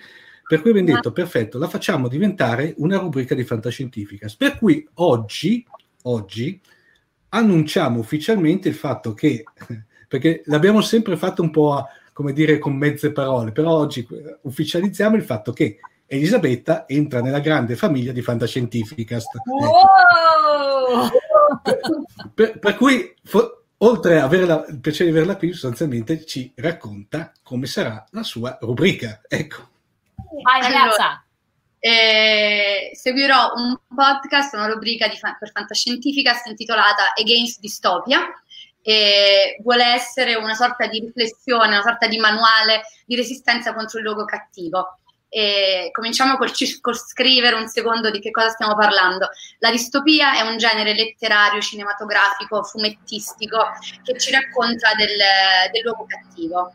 [0.47, 4.37] Per cui abbiamo detto, perfetto, la facciamo diventare una rubrica di Fantascientificas.
[4.37, 5.65] Per cui oggi,
[6.03, 6.61] oggi
[7.29, 9.43] annunciamo ufficialmente il fatto che,
[10.07, 14.07] perché l'abbiamo sempre fatto un po' a, come dire con mezze parole, però oggi
[14.41, 19.27] ufficializziamo il fatto che Elisabetta entra nella grande famiglia di Fantascientificast.
[19.43, 21.09] Wow!
[21.61, 21.79] Per,
[22.33, 27.33] per, per cui, fo- oltre ad avere il piacere di averla qui, sostanzialmente ci racconta
[27.43, 29.19] come sarà la sua rubrica.
[29.27, 29.75] Ecco.
[30.43, 30.83] Vai ragazza!
[30.83, 31.25] Allora,
[31.79, 38.19] eh, seguirò un podcast, una rubrica di, per Fantascientificas intitolata Against Dystopia.
[38.81, 44.05] E vuole essere una sorta di riflessione, una sorta di manuale di resistenza contro il
[44.05, 44.99] luogo cattivo.
[45.29, 49.27] E cominciamo col circoscrivere un secondo di che cosa stiamo parlando.
[49.59, 53.57] La distopia è un genere letterario, cinematografico, fumettistico
[54.03, 55.17] che ci racconta del,
[55.71, 56.71] del luogo cattivo.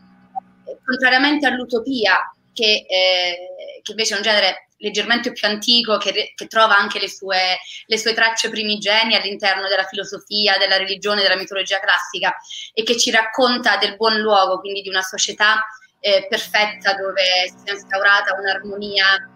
[0.85, 6.77] Contrariamente all'utopia, che, eh, che, invece è un genere leggermente più antico, che, che trova
[6.77, 12.35] anche le sue, le sue, tracce primigenie all'interno della filosofia, della religione, della mitologia classica
[12.73, 15.65] e che ci racconta del buon luogo, quindi di una società
[16.01, 19.31] eh, perfetta dove si è instaurata un'armonia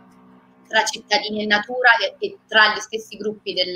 [0.68, 3.72] tra cittadini e natura e, e tra gli stessi gruppi del,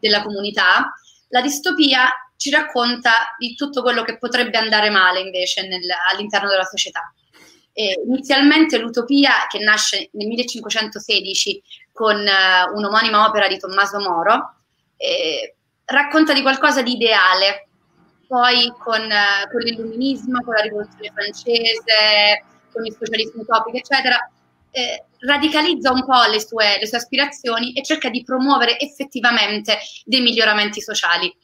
[0.00, 0.90] della comunità.
[1.28, 5.82] La distopia ci racconta di tutto quello che potrebbe andare male invece nel,
[6.12, 7.12] all'interno della società.
[7.76, 11.60] Eh, inizialmente l'utopia, che nasce nel 1516
[11.90, 14.54] con uh, un'omonima opera di Tommaso Moro,
[14.96, 17.66] eh, racconta di qualcosa di ideale,
[18.28, 24.30] poi con, uh, con, l'illuminismo, con la rivoluzione francese, con il socialismo utopico, eccetera,
[24.70, 30.20] eh, radicalizza un po' le sue, le sue aspirazioni e cerca di promuovere effettivamente dei
[30.20, 31.34] miglioramenti sociali.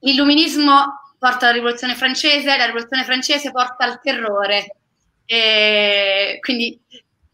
[0.00, 4.76] L'illuminismo porta alla rivoluzione francese, la rivoluzione francese porta al terrore.
[5.24, 6.78] E quindi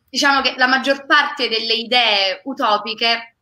[0.08, 3.34] diciamo che la maggior parte delle idee utopiche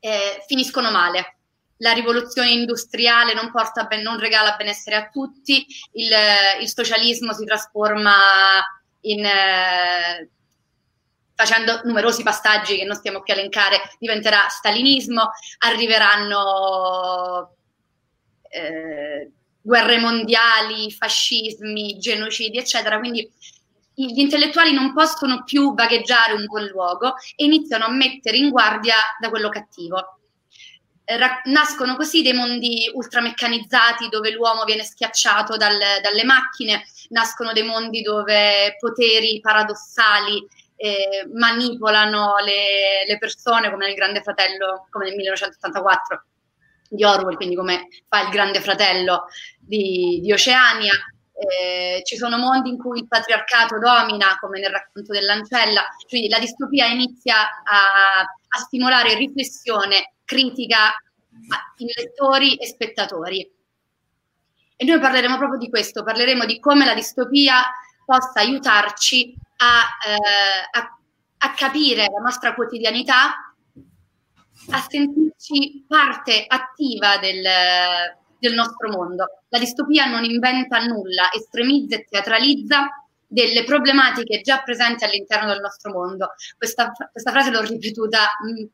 [0.00, 1.36] eh, finiscono male.
[1.78, 3.52] La rivoluzione industriale non,
[3.86, 6.10] ben, non regala benessere a tutti, il,
[6.60, 8.12] il socialismo si trasforma
[9.02, 10.28] in, eh,
[11.32, 17.54] facendo numerosi passaggi che non stiamo qui a elencare, diventerà stalinismo, arriveranno
[18.48, 19.30] eh,
[19.66, 23.00] guerre mondiali, fascismi, genocidi, eccetera.
[23.00, 23.28] Quindi
[23.92, 28.94] gli intellettuali non possono più vagheggiare un buon luogo e iniziano a mettere in guardia
[29.18, 30.20] da quello cattivo.
[31.04, 37.62] Ra- nascono così dei mondi ultrameccanizzati dove l'uomo viene schiacciato dal, dalle macchine, nascono dei
[37.64, 45.16] mondi dove poteri paradossali eh, manipolano le, le persone come nel Grande Fratello, come nel
[45.16, 46.24] 1984
[46.88, 49.26] di Orwell, quindi come fa il grande fratello
[49.58, 50.92] di, di Oceania.
[51.38, 56.38] Eh, ci sono mondi in cui il patriarcato domina, come nel racconto dell'ancella, quindi la
[56.38, 60.94] distopia inizia a, a stimolare riflessione critica
[61.76, 63.50] in lettori e spettatori.
[64.76, 67.62] E noi parleremo proprio di questo, parleremo di come la distopia
[68.04, 70.98] possa aiutarci a, eh, a,
[71.38, 73.45] a capire la nostra quotidianità
[74.70, 77.42] a sentirci parte attiva del,
[78.38, 79.42] del nostro mondo.
[79.48, 82.88] La distopia non inventa nulla, estremizza e teatralizza
[83.26, 86.34] delle problematiche già presenti all'interno del nostro mondo.
[86.56, 88.64] Questa, questa frase l'ho ripetuta mh,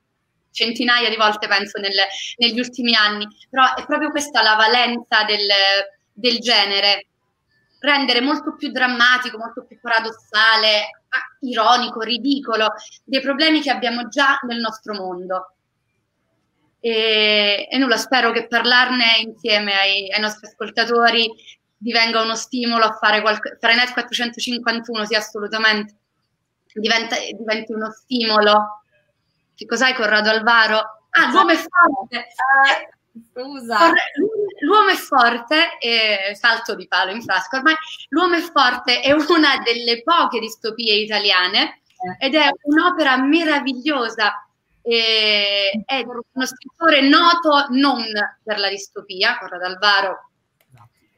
[0.51, 5.49] centinaia di volte, penso, nelle, negli ultimi anni, però è proprio questa la valenza del,
[6.13, 7.07] del genere,
[7.81, 11.03] rendere molto più drammatico, molto più paradossale,
[11.41, 12.75] ironico, ridicolo,
[13.05, 15.57] dei problemi che abbiamo già nel nostro mondo.
[16.85, 21.33] E, e nulla, spero che parlarne insieme ai, ai, nostri ascoltatori
[21.77, 23.57] divenga uno stimolo a fare qualcosa.
[23.61, 25.95] Fahrenheit 451 sì, assolutamente.
[26.75, 28.83] Diventa, diventi uno stimolo.
[29.55, 31.07] Che cos'hai, Corrado Alvaro?
[31.11, 32.17] Ah, l'uomo è forte!
[32.17, 32.89] Eh,
[33.31, 33.93] scusa.
[34.63, 37.77] L'uomo è forte, e salto di palo in frasco ormai.
[38.09, 41.83] L'uomo è forte è una delle poche distopie italiane
[42.19, 42.27] eh.
[42.27, 44.35] ed è un'opera meravigliosa
[44.83, 48.05] e è uno scrittore noto non
[48.43, 50.31] per la distopia, Corrado Alvaro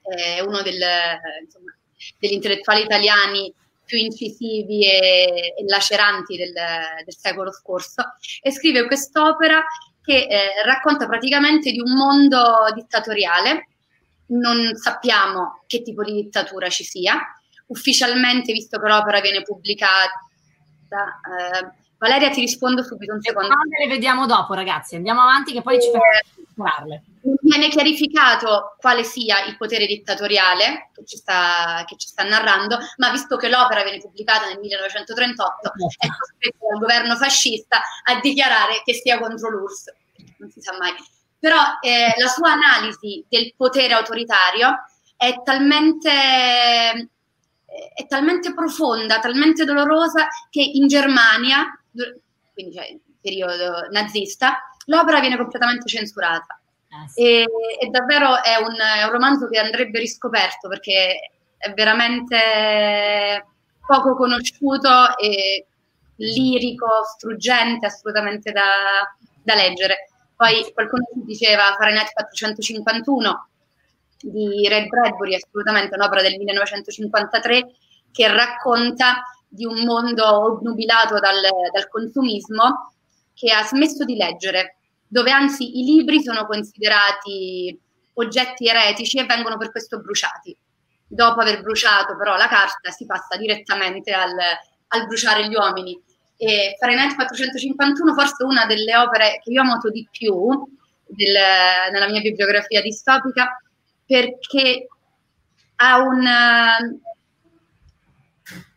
[0.05, 0.81] è uno del,
[1.43, 1.75] insomma,
[2.19, 3.53] degli intellettuali italiani
[3.85, 8.03] più incisivi e, e laceranti del, del, secolo scorso,
[8.43, 9.65] e scrive quest'opera
[10.03, 13.69] che eh, racconta praticamente di un mondo dittatoriale.
[14.27, 17.19] Non sappiamo che tipo di dittatura ci sia.
[17.67, 20.19] Ufficialmente, visto che l'opera viene pubblicata,
[20.89, 23.55] eh, Valeria, ti rispondo subito un secondo.
[23.79, 24.95] Le vediamo dopo, ragazzi.
[24.95, 27.03] Andiamo avanti, che poi ci facciamo parlarle.
[27.41, 33.11] Viene chiarificato quale sia il potere dittatoriale che ci, sta, che ci sta narrando, ma
[33.11, 38.93] visto che l'opera viene pubblicata nel 1938, è costretto dal governo fascista a dichiarare che
[38.93, 39.95] sia contro l'URSS.
[40.41, 40.93] Non si sa mai.
[41.39, 44.85] Però eh, la sua analisi del potere autoritario
[45.17, 47.14] è talmente
[47.95, 51.67] è talmente profonda, talmente dolorosa che in Germania,
[52.53, 56.59] quindi cioè il periodo nazista, l'opera viene completamente censurata.
[56.91, 57.23] Ah, sì.
[57.23, 57.47] e,
[57.81, 63.47] e, davvero è un, è un, romanzo che andrebbe riscoperto perché è veramente
[63.85, 65.67] poco conosciuto e
[66.17, 69.13] lirico, struggente, assolutamente da,
[69.43, 70.11] da leggere.
[70.37, 73.49] Poi qualcuno diceva Fahrenheit 451
[74.21, 77.67] di Red Bradbury, assolutamente un'opera del 1953
[78.13, 81.41] che racconta di un mondo obnubilato dal,
[81.73, 82.93] dal consumismo
[83.35, 87.79] che ha smesso di leggere, dove anzi i libri sono considerati
[88.15, 90.57] oggetti eretici e vengono per questo bruciati.
[91.07, 94.35] Dopo aver bruciato però la carta si passa direttamente al,
[94.89, 96.01] al bruciare gli uomini.
[96.37, 100.35] E Fahrenheit 451 forse una delle opere che io amato di più
[101.07, 101.37] del,
[101.93, 103.57] nella mia bibliografia distopica
[104.07, 104.89] perché
[105.77, 106.23] ha un...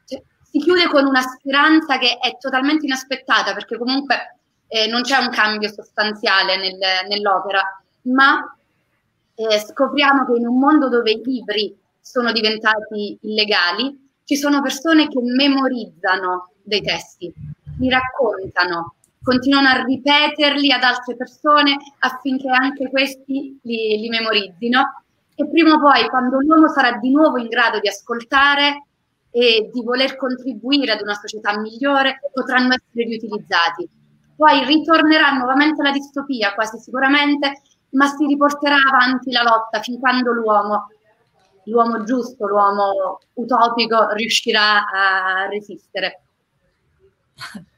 [0.05, 5.17] Cioè, si chiude con una speranza che è totalmente inaspettata perché comunque eh, non c'è
[5.17, 7.61] un cambio sostanziale nel, nell'opera,
[8.03, 8.57] ma
[9.35, 15.07] eh, scopriamo che in un mondo dove i libri sono diventati illegali, ci sono persone
[15.07, 17.33] che memorizzano dei testi,
[17.79, 25.03] li raccontano, continuano a ripeterli ad altre persone affinché anche questi li, li memorizzino
[25.39, 28.85] e prima o poi, quando l'uomo sarà di nuovo in grado di ascoltare
[29.29, 33.87] e di voler contribuire ad una società migliore, potranno essere riutilizzati.
[34.35, 37.61] Poi ritornerà nuovamente la distopia, quasi sicuramente,
[37.91, 40.87] ma si riporterà avanti la lotta fin quando l'uomo,
[41.65, 46.23] l'uomo giusto, l'uomo utopico, riuscirà a resistere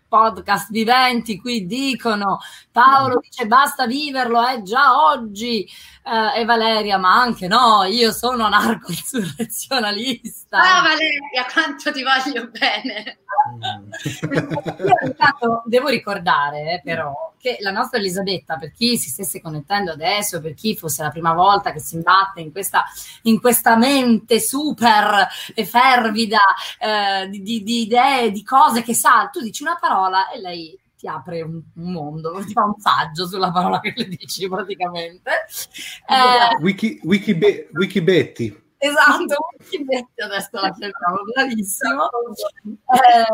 [0.09, 2.39] podcast viventi qui dicono
[2.71, 5.65] Paolo dice basta viverlo è già oggi
[6.09, 10.57] eh, e Valeria ma anche no io sono anarco-insurrezionalista.
[10.57, 13.19] Ah Valeria quanto ti voglio bene.
[15.05, 20.41] Intanto devo ricordare eh, però che la nostra Elisabetta, per chi si stesse connettendo adesso,
[20.41, 22.83] per chi fosse la prima volta che si imbatte in questa,
[23.23, 26.39] in questa mente super e fervida
[26.77, 30.77] eh, di, di, di, idee, di cose che sa, tu dici una parola e lei
[30.99, 35.31] ti apre un, un, mondo, ti fa un saggio sulla parola che le dici praticamente.
[36.05, 37.39] Eh, Wiki, Wiki,
[37.71, 38.67] Wiki Betty.
[38.81, 39.35] Esatto,
[40.23, 42.09] adesso la cerchiamo, bravissimo.
[42.63, 43.25] Eh,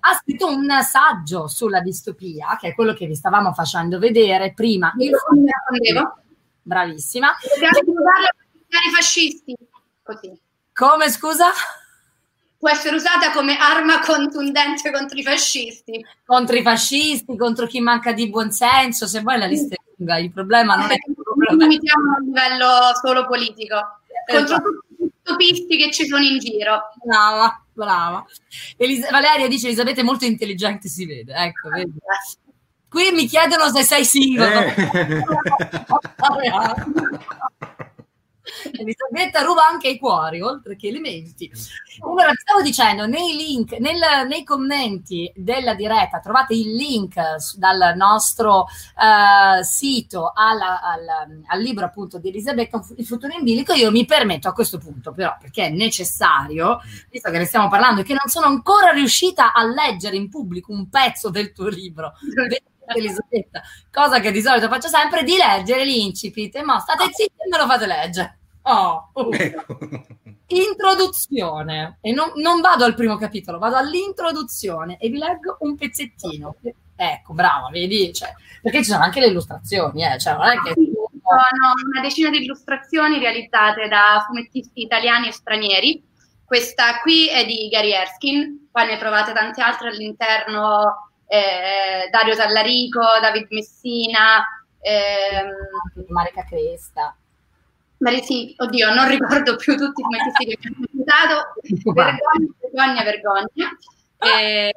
[0.00, 4.92] ha scritto un saggio sulla distopia, che è quello che vi stavamo facendo vedere prima.
[4.98, 6.18] Io lo nascondevo.
[6.62, 7.28] Bravissima.
[7.28, 9.56] I fascisti.
[10.02, 10.40] Così.
[10.72, 11.46] Come, scusa?
[12.64, 16.02] Può essere usata come arma contundente contro i fascisti.
[16.24, 20.32] Contro i fascisti, contro chi manca di buonsenso, se vuoi la lista è lunga, il
[20.32, 20.96] problema non è...
[21.46, 22.68] Non limitiamo a livello
[23.02, 23.76] solo politico
[24.32, 26.80] contro tutti i utopisti che ci sono in giro.
[27.04, 28.24] Brava, brava.
[28.78, 31.34] Elis- Valeria dice Elisabetta è molto intelligente, si vede.
[31.34, 31.92] Ecco, vedi.
[32.88, 34.74] Qui mi chiedono se sei single.
[34.74, 35.22] Eh.
[38.72, 41.50] Elisabetta ruba anche i cuori, oltre che elementi.
[42.00, 47.14] Allora, stavo dicendo, nei link, nel, nei commenti della diretta trovate il link
[47.56, 53.72] dal nostro uh, sito alla, al, al, libro appunto di Elisabetta, Il futuro in bilico.
[53.72, 56.80] Io mi permetto a questo punto, però, perché è necessario,
[57.10, 60.72] visto che ne stiamo parlando e che non sono ancora riuscita a leggere in pubblico
[60.72, 62.12] un pezzo del tuo libro.
[62.92, 63.62] Elisabetta,
[63.92, 67.66] cosa che di solito faccio sempre, di leggere l'incipit, ma state zitti e me lo
[67.66, 68.38] fate leggere.
[68.66, 69.28] Oh, oh.
[69.32, 69.78] Ecco.
[70.46, 71.98] Introduzione.
[72.00, 76.56] E non, non, vado al primo capitolo, vado all'introduzione e vi leggo un pezzettino.
[76.96, 78.12] Ecco, brava, vedi?
[78.12, 78.32] Cioè,
[78.62, 80.18] perché ci sono anche le illustrazioni, eh?
[80.18, 80.74] cioè, non è che...
[80.74, 86.04] Sono una decina di illustrazioni realizzate da fumettisti italiani e stranieri.
[86.44, 93.00] Questa qui è di Gary Erskine, poi ne trovate tante altre all'interno, eh, Dario Tallarico,
[93.20, 94.44] David Messina,
[94.80, 97.16] ehm, Marica Cresta.
[97.96, 101.92] Beh, sì, oddio, non ricordo più tutti i fumettisti che mi hanno citato.
[101.92, 103.78] Vergogna, vergogna, vergogna.
[104.18, 104.72] E...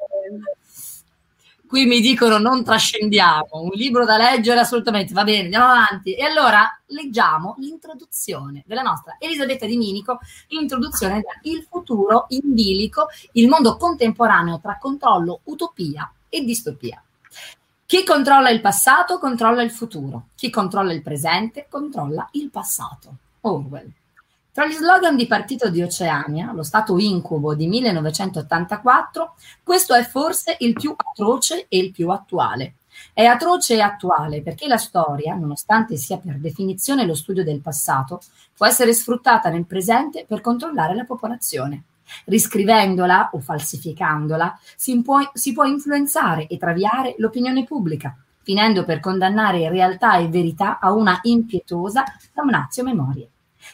[1.68, 6.14] Qui mi dicono non trascendiamo, un libro da leggere assolutamente, va bene, andiamo avanti.
[6.14, 10.18] E allora leggiamo l'introduzione della nostra Elisabetta Di Minico,
[10.48, 17.02] l'introduzione da Il futuro in bilico, il mondo contemporaneo tra controllo, utopia e distopia.
[17.86, 23.14] Chi controlla il passato controlla il futuro, chi controlla il presente controlla il passato.
[23.40, 23.90] Orwell.
[24.52, 30.56] Tra gli slogan di Partito di Oceania, lo Stato incubo di 1984, questo è forse
[30.58, 32.74] il più atroce e il più attuale.
[33.12, 38.20] È atroce e attuale perché la storia, nonostante sia per definizione lo studio del passato,
[38.56, 41.84] può essere sfruttata nel presente per controllare la popolazione.
[42.24, 49.68] Riscrivendola o falsificandola si può, si può influenzare e traviare l'opinione pubblica, finendo per condannare
[49.68, 53.26] realtà e verità a una impietosa damnatio memoria.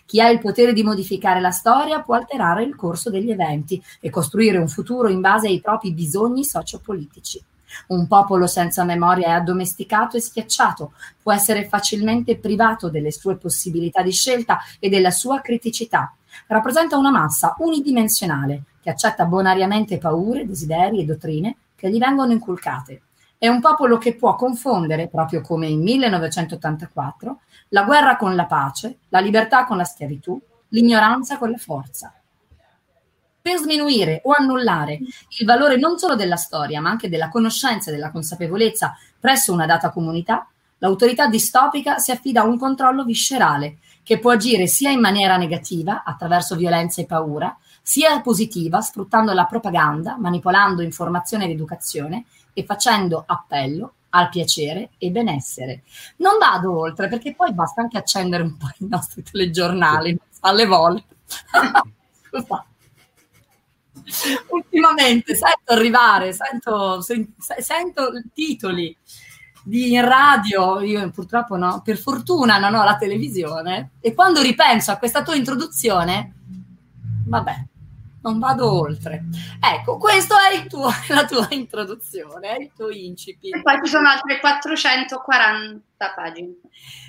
[0.06, 4.10] Chi ha il potere di modificare la storia può alterare il corso degli eventi e
[4.10, 7.42] costruire un futuro in base ai propri bisogni sociopolitici.
[7.88, 14.02] Un popolo senza memoria è addomesticato e schiacciato, può essere facilmente privato delle sue possibilità
[14.02, 16.14] di scelta e della sua criticità.
[16.46, 23.02] Rappresenta una massa unidimensionale che accetta bonariamente paure, desideri e dottrine che gli vengono inculcate.
[23.38, 28.98] È un popolo che può confondere, proprio come in 1984, la guerra con la pace,
[29.08, 32.12] la libertà con la schiavitù, l'ignoranza con la forza
[33.44, 34.98] per sminuire o annullare
[35.38, 39.66] il valore non solo della storia, ma anche della conoscenza e della consapevolezza presso una
[39.66, 45.00] data comunità, l'autorità distopica si affida a un controllo viscerale che può agire sia in
[45.00, 52.26] maniera negativa, attraverso violenza e paura, sia positiva, sfruttando la propaganda, manipolando informazione ed educazione
[52.52, 55.82] e facendo appello al piacere e benessere.
[56.18, 61.16] Non vado oltre perché poi basta anche accendere un po' i nostri telegiornali alle volte.
[62.28, 62.72] Scusate
[64.48, 68.94] ultimamente sento arrivare, sento, sen, sento titoli
[69.64, 74.92] di in radio, io purtroppo no, per fortuna non ho la televisione, e quando ripenso
[74.92, 76.34] a questa tua introduzione,
[77.26, 77.64] vabbè,
[78.20, 79.24] non vado oltre.
[79.60, 83.54] Ecco, questa è tuo, la tua introduzione, è il tuo incipit.
[83.54, 86.54] E poi ci sono altre 440 pagine.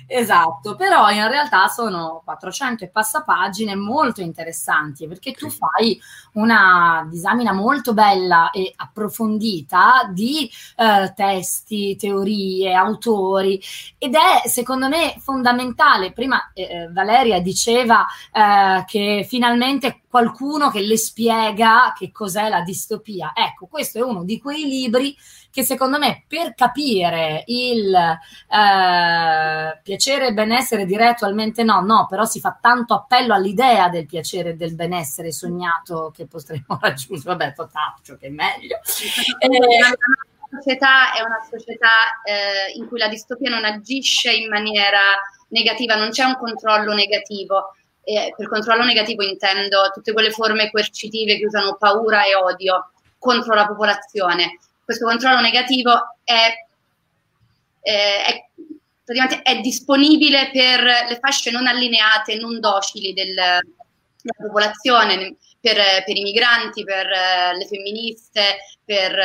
[0.08, 6.00] Esatto, però in realtà sono 400 e passapagine molto interessanti perché tu fai
[6.34, 13.60] una disamina molto bella e approfondita di eh, testi, teorie, autori
[13.98, 16.12] ed è secondo me fondamentale.
[16.12, 22.62] Prima eh, eh Valeria diceva eh, che finalmente qualcuno che le spiega che cos'è la
[22.62, 23.32] distopia.
[23.34, 25.14] Ecco, questo è uno di quei libri
[25.56, 32.26] che secondo me per capire il eh, piacere e benessere direi attualmente no, no, però
[32.26, 37.54] si fa tanto appello all'idea del piacere e del benessere sognato che potremmo raggiungere, vabbè,
[37.54, 38.80] totaccio che è meglio.
[40.50, 45.96] La società è una società eh, in cui la distopia non agisce in maniera negativa,
[45.96, 47.74] non c'è un controllo negativo.
[48.04, 53.54] Eh, per controllo negativo intendo tutte quelle forme coercitive che usano paura e odio contro
[53.54, 56.54] la popolazione questo controllo negativo è,
[57.82, 58.44] eh, è,
[59.04, 66.16] praticamente è disponibile per le fasce non allineate, non docili del, della popolazione, per, per,
[66.16, 69.18] i migranti, per uh, le femministe, per,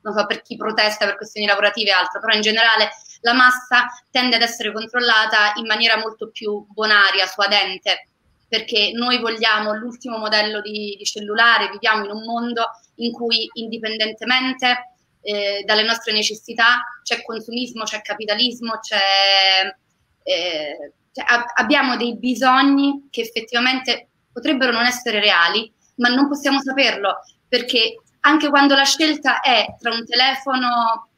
[0.00, 3.86] uh, so, per chi protesta per questioni lavorative e altro, però in generale la massa
[4.10, 8.08] tende ad essere controllata in maniera molto più bonaria, suadente,
[8.48, 14.96] perché noi vogliamo l'ultimo modello di, di cellulare, viviamo in un mondo in cui indipendentemente
[15.20, 19.74] eh, dalle nostre necessità c'è consumismo, c'è capitalismo, c'è,
[20.22, 21.24] eh, cioè,
[21.54, 28.48] abbiamo dei bisogni che effettivamente potrebbero non essere reali, ma non possiamo saperlo perché anche
[28.48, 31.08] quando la scelta è tra un telefono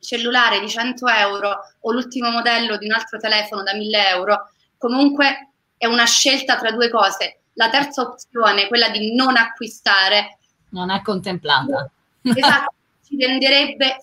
[0.00, 5.50] cellulare di 100 euro o l'ultimo modello di un altro telefono da 1000 euro, comunque
[5.76, 7.40] è una scelta tra due cose.
[7.54, 10.38] La terza opzione, quella di non acquistare,
[10.74, 11.88] non è contemplata.
[12.22, 12.74] Esatto,
[13.06, 13.16] ci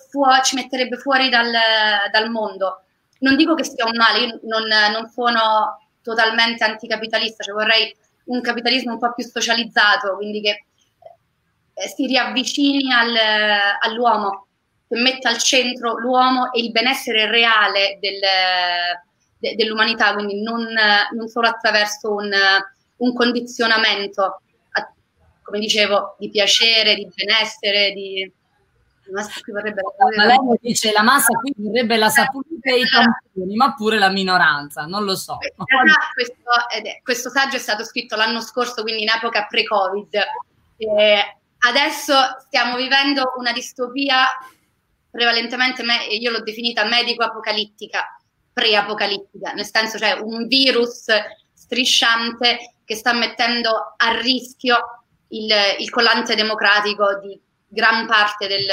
[0.10, 1.52] fuori, ci metterebbe fuori dal,
[2.12, 2.84] dal, mondo.
[3.20, 7.96] Non dico che sia un male, io non, non sono totalmente anticapitalista, cioè vorrei
[8.26, 10.66] un capitalismo un po' più socializzato, quindi che
[11.74, 13.16] eh, si riavvicini al,
[13.82, 14.48] all'uomo,
[14.88, 18.20] che metta al centro l'uomo e il benessere reale del,
[19.38, 20.68] de, dell'umanità, quindi non,
[21.14, 22.32] non, solo attraverso un,
[22.98, 24.42] un condizionamento
[25.52, 28.32] come dicevo, di piacere, di benessere, di...
[29.06, 32.86] La massa qui vorrebbe la Valerio dice la massa qui vorrebbe la saputa e i
[32.86, 35.38] tamponi, ma pure la minoranza, non lo so.
[36.14, 36.36] Questo,
[37.04, 40.16] questo, saggio è stato scritto l'anno scorso, quindi in epoca pre-Covid.
[40.78, 41.38] E
[41.68, 42.14] adesso
[42.46, 44.28] stiamo vivendo una distopia
[45.10, 48.18] prevalentemente, io l'ho definita medico-apocalittica,
[48.54, 51.08] pre-apocalittica, nel senso cioè un virus
[51.54, 55.01] strisciante che sta mettendo a rischio
[55.32, 58.66] il, il collante democratico di gran parte del,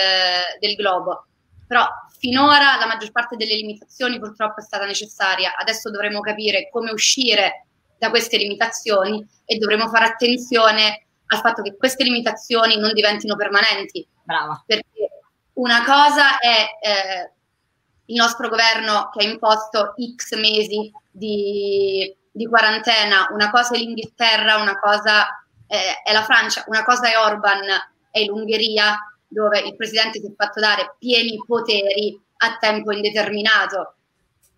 [0.60, 1.26] del globo.
[1.66, 1.86] Però
[2.18, 5.54] finora la maggior parte delle limitazioni purtroppo è stata necessaria.
[5.56, 7.66] Adesso dovremo capire come uscire
[7.98, 14.06] da queste limitazioni e dovremo fare attenzione al fatto che queste limitazioni non diventino permanenti.
[14.22, 14.62] Brava.
[14.66, 15.10] Perché
[15.54, 17.32] una cosa è eh,
[18.06, 24.56] il nostro governo che ha imposto X mesi di, di quarantena, una cosa è l'Inghilterra,
[24.56, 25.26] una cosa
[25.68, 27.62] eh, è la Francia, una cosa è Orban,
[28.10, 28.98] è l'Ungheria,
[29.28, 33.94] dove il presidente si è fatto dare pieni poteri a tempo indeterminato.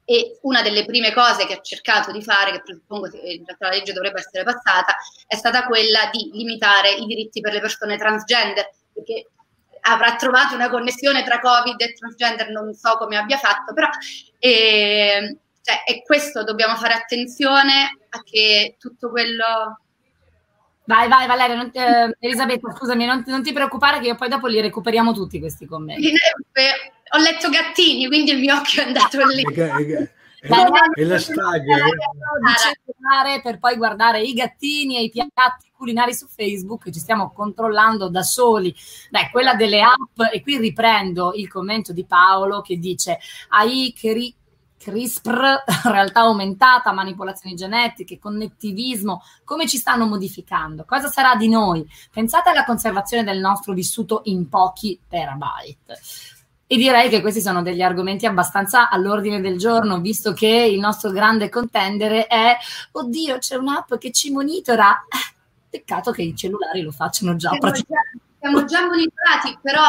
[0.05, 3.93] E una delle prime cose che ha cercato di fare, che presuppongo che la legge
[3.93, 4.97] dovrebbe essere passata,
[5.27, 9.29] è stata quella di limitare i diritti per le persone transgender, perché
[9.83, 13.89] avrà trovato una connessione tra Covid e transgender, non so come abbia fatto, però
[14.39, 19.79] eh, cioè, è questo, dobbiamo fare attenzione a che tutto quello
[20.85, 24.47] Vai, vai Valeria, non, eh, Elisabetta, scusami, non, non, ti preoccupare che io poi dopo
[24.47, 26.13] li recuperiamo tutti questi commenti.
[27.13, 29.45] Ho letto Gattini, quindi il mio occhio è andato lì.
[30.43, 31.65] E la stag
[33.43, 38.23] per poi guardare i gattini e i piatti culinari su Facebook ci stiamo controllando da
[38.23, 38.75] soli
[39.11, 43.19] Beh, quella delle app e qui riprendo il commento di Paolo che dice
[43.49, 44.35] ai che ri-
[44.81, 50.85] CRISPR, realtà aumentata, manipolazioni genetiche, connettivismo, come ci stanno modificando?
[50.87, 51.87] Cosa sarà di noi?
[52.11, 55.99] Pensate alla conservazione del nostro vissuto in pochi terabyte.
[56.67, 61.11] E direi che questi sono degli argomenti abbastanza all'ordine del giorno, visto che il nostro
[61.11, 62.57] grande contendere è,
[62.93, 65.05] oddio, c'è un'app che ci monitora.
[65.69, 67.51] Peccato che i cellulari lo facciano già.
[67.51, 67.85] Siamo, già,
[68.39, 69.83] siamo già monitorati, però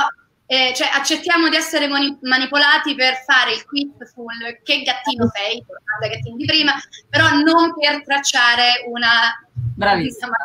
[0.51, 5.63] eh, cioè accettiamo di essere mani- manipolati per fare il quiz sul che gattino sei,
[5.65, 6.73] tornando ai gattini di prima,
[7.07, 10.35] però non per tracciare una Bravissima.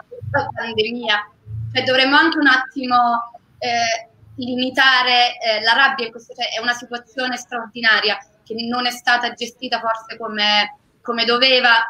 [0.55, 1.33] pandemia.
[1.73, 8.17] Cioè, dovremmo anche un attimo eh, limitare eh, la rabbia, cioè, è una situazione straordinaria
[8.45, 11.83] che non è stata gestita forse come, come doveva.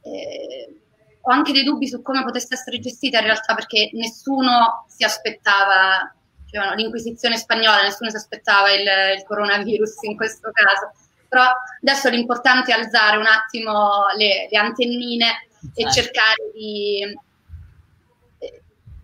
[0.00, 0.80] Eh,
[1.20, 6.14] ho anche dei dubbi su come potesse essere gestita in realtà perché nessuno si aspettava
[6.48, 10.92] dicevano l'inquisizione spagnola, nessuno si aspettava il, il, coronavirus in questo caso,
[11.28, 11.44] però
[11.82, 15.92] adesso l'importante è alzare un attimo le, le antennine e certo.
[15.92, 17.18] cercare di,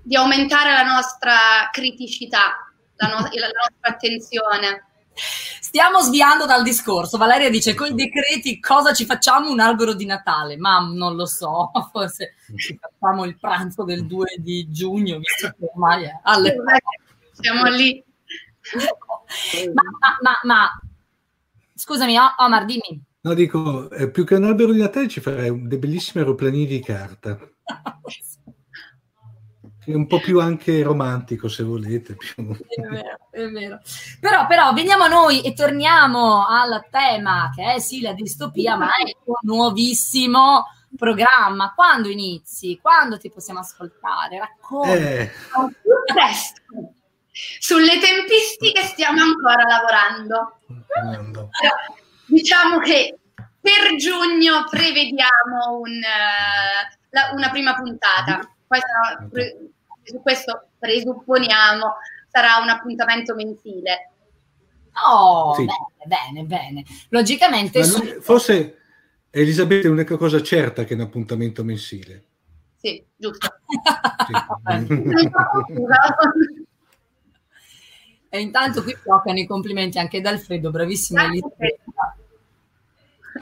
[0.03, 4.87] di, aumentare la nostra criticità, la, no, la nostra attenzione.
[5.15, 7.19] Stiamo sviando dal discorso.
[7.19, 9.51] Valeria dice: con i decreti cosa ci facciamo?
[9.51, 10.57] Un albero di Natale?
[10.57, 15.69] Ma non lo so, forse ci facciamo il pranzo del 2 di giugno, visto che
[15.73, 16.57] ormai è alle
[17.45, 18.03] siamo lì.
[19.75, 20.81] ma, ma, ma, ma,
[21.75, 23.03] scusami, Omar, dimmi.
[23.21, 26.81] No, dico, eh, più che un albero di Natale ci farei dei bellissimi aeroplanini di
[26.81, 27.39] carta.
[29.85, 32.17] È un po' più anche romantico, se volete.
[32.17, 32.57] Più.
[32.57, 33.81] È vero, è vero.
[34.19, 38.87] Però, però, veniamo a noi e torniamo al tema che è sì la distopia, ma
[38.87, 40.65] è un nuovissimo
[40.97, 41.75] programma.
[41.75, 42.79] Quando inizi?
[42.81, 44.39] Quando ti possiamo ascoltare?
[44.39, 44.95] Racconta.
[44.95, 45.31] Eh.
[46.07, 46.63] presto.
[47.59, 50.59] Sulle tempistiche stiamo ancora lavorando.
[52.27, 53.19] diciamo che
[53.61, 58.49] per giugno prevediamo un, uh, la, una prima puntata.
[58.67, 59.29] Poi sarà,
[60.03, 61.97] su questo presupponiamo
[62.29, 64.11] sarà un appuntamento mensile.
[65.09, 65.65] Oh, sì.
[65.65, 66.85] bene, bene, bene.
[67.09, 67.83] Logicamente...
[67.83, 68.21] Su...
[68.21, 68.79] Forse
[69.31, 72.27] Elisabetta è l'unica cosa certa che è un appuntamento mensile.
[72.77, 73.49] Sì, giusto.
[74.27, 74.33] sì.
[78.35, 82.17] E intanto qui toccano i complimenti anche da Alfredo, bravissimo Elisabetta.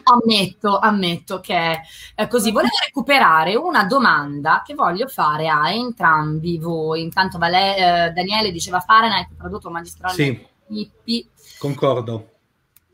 [0.03, 1.81] Ammetto, ammetto che
[2.15, 2.51] è così.
[2.51, 7.01] Volevo recuperare una domanda che voglio fare a entrambi voi.
[7.01, 7.77] Intanto Vale-
[8.09, 10.51] eh, Daniele diceva Fahrenheit, tradotto magistralmente.
[10.69, 11.27] Sì, Ippi.
[11.59, 12.32] concordo.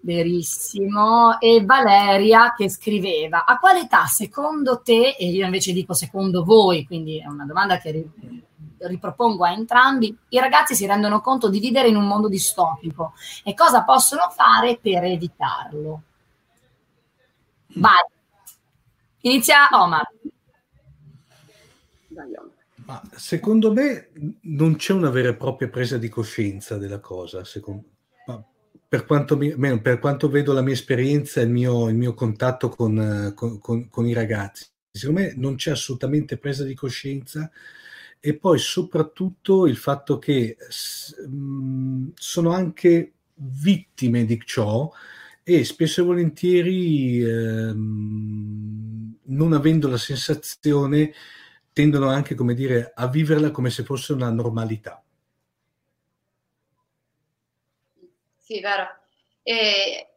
[0.00, 1.38] Verissimo.
[1.40, 6.86] E Valeria che scriveva, a quale età secondo te, e io invece dico secondo voi,
[6.86, 8.08] quindi è una domanda che
[8.78, 13.54] ripropongo a entrambi, i ragazzi si rendono conto di vivere in un mondo distopico e
[13.54, 16.02] cosa possono fare per evitarlo.
[17.74, 18.04] Vai.
[19.22, 20.08] Inizia Omar.
[22.86, 24.10] Ma secondo me
[24.42, 27.84] non c'è una vera e propria presa di coscienza della cosa, secondo,
[28.88, 33.32] per, quanto mi, per quanto vedo la mia esperienza il mio, il mio contatto con,
[33.36, 34.66] con, con, con i ragazzi.
[34.90, 37.50] Secondo me non c'è assolutamente presa di coscienza
[38.20, 40.56] e poi soprattutto il fatto che
[41.26, 44.90] mh, sono anche vittime di ciò
[45.44, 51.12] e spesso e volentieri ehm, non avendo la sensazione
[51.72, 55.02] tendono anche come dire a viverla come se fosse una normalità
[58.48, 58.88] Sì, vero.
[59.42, 60.14] E,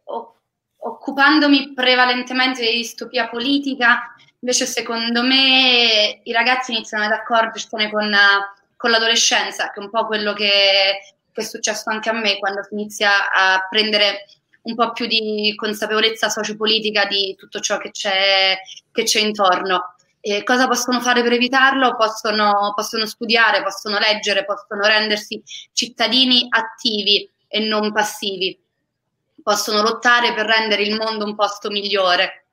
[0.78, 8.10] occupandomi prevalentemente di distopia politica, invece secondo me i ragazzi iniziano ad accorgersene con,
[8.78, 12.64] con l'adolescenza, che è un po' quello che, che è successo anche a me quando
[12.64, 14.28] si inizia a prendere
[14.62, 18.58] un po' più di consapevolezza sociopolitica di tutto ciò che c'è,
[18.94, 19.96] che c'è intorno.
[20.22, 21.98] E cosa possono fare per evitarlo?
[21.98, 28.58] Possono, possono, studiare, possono leggere, possono rendersi cittadini attivi e non passivi.
[29.44, 32.46] Possono lottare per rendere il mondo un posto migliore.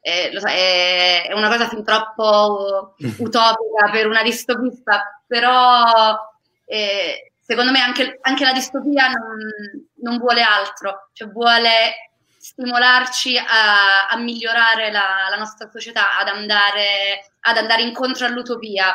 [0.00, 6.16] Eh, è, è una cosa fin troppo utopica per una distopista, però
[6.64, 14.06] eh, secondo me anche, anche la distopia non, non, vuole altro, cioè vuole stimolarci a,
[14.08, 18.94] a migliorare la, la, nostra società, ad andare, ad andare, incontro all'utopia.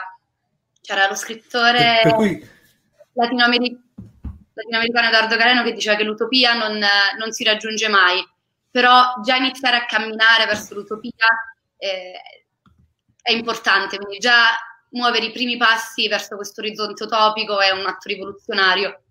[0.82, 2.50] C'era lo scrittore cui...
[3.14, 3.91] latinoameric-
[4.54, 6.80] latinoamericano Edoardo Galeno che diceva che l'utopia non,
[7.18, 8.26] non, si raggiunge mai,
[8.70, 11.28] però già iniziare a camminare verso l'utopia
[11.78, 12.14] eh,
[13.22, 14.50] è importante, quindi già
[14.90, 19.02] muovere i primi passi verso questo orizzonte utopico è un atto rivoluzionario.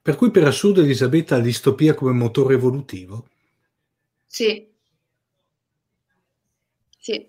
[0.00, 3.26] Per cui per assurdo Elisabetta l'istopia come motore evolutivo?
[4.24, 4.72] Sì.
[6.96, 7.26] Sì.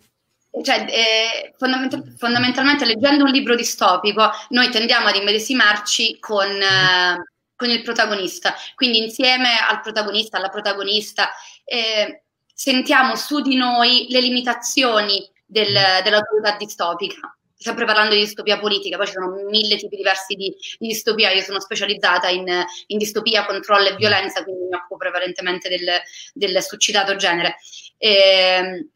[0.63, 7.69] Cioè, eh, fondamental- fondamentalmente leggendo un libro distopico noi tendiamo ad immedesimarci con, eh, con,
[7.69, 11.29] il protagonista, quindi insieme al protagonista, alla protagonista,
[11.63, 12.23] eh,
[12.53, 16.03] sentiamo su di noi le limitazioni del, mm.
[16.03, 17.31] dell'autorità distopica.
[17.59, 21.31] Sempre parlando di distopia politica, poi ci sono mille tipi diversi di, di distopia.
[21.31, 22.45] Io sono specializzata in,
[22.87, 25.87] in, distopia, controllo e violenza, quindi mi occupo prevalentemente del,
[26.33, 27.57] del succitato genere.
[27.97, 28.89] E, ehm,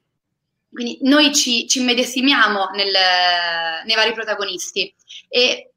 [0.71, 2.93] quindi noi ci, ci medesimiamo nel,
[3.85, 4.93] nei vari protagonisti.
[5.27, 5.73] E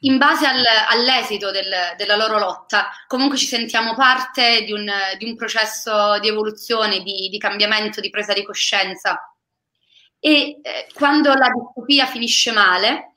[0.00, 5.26] in base al, all'esito del, della loro lotta, comunque ci sentiamo parte di un, di
[5.26, 9.34] un processo di evoluzione, di, di, cambiamento, di presa di coscienza.
[10.18, 13.16] E eh, quando la distopia finisce male,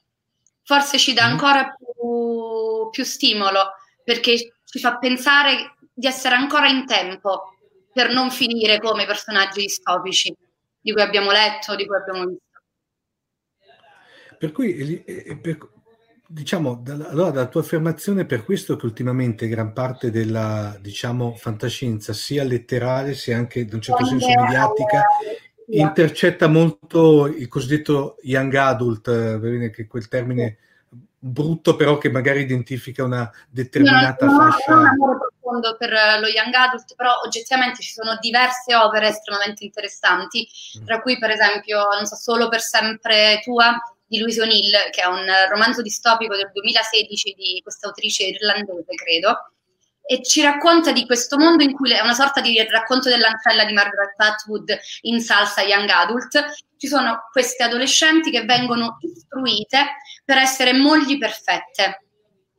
[0.63, 1.31] forse ci dà mm-hmm.
[1.31, 7.55] ancora più, più stimolo perché ci fa pensare di essere ancora in tempo
[7.93, 10.35] per non finire come personaggi distopici
[10.83, 12.41] di cui abbiamo letto, di cui abbiamo visto.
[14.37, 15.01] Per cui,
[15.41, 15.57] per,
[16.27, 22.11] diciamo, da, allora dalla tua affermazione per questo che ultimamente gran parte della, diciamo, fantascienza,
[22.11, 25.05] sia letterale sia anche in un certo senso mediatica,
[25.67, 30.57] intercetta molto il cosiddetto young adult, eh, che è quel termine
[31.25, 34.75] brutto però che magari identifica una determinata no, fascia.
[34.75, 40.47] Non profondo per lo young adult, però oggettivamente ci sono diverse opere estremamente interessanti,
[40.79, 40.85] mm.
[40.85, 43.77] tra cui per esempio, non so, Solo per sempre tua
[44.07, 49.51] di Louise O'Neill, che è un romanzo distopico del 2016 di questa autrice irlandese, credo,
[50.05, 53.73] e ci racconta di questo mondo in cui è una sorta di racconto dell'ancella di
[53.73, 56.53] Margaret Atwood in salsa young adult.
[56.77, 62.05] Ci sono queste adolescenti che vengono istruite per essere mogli perfette,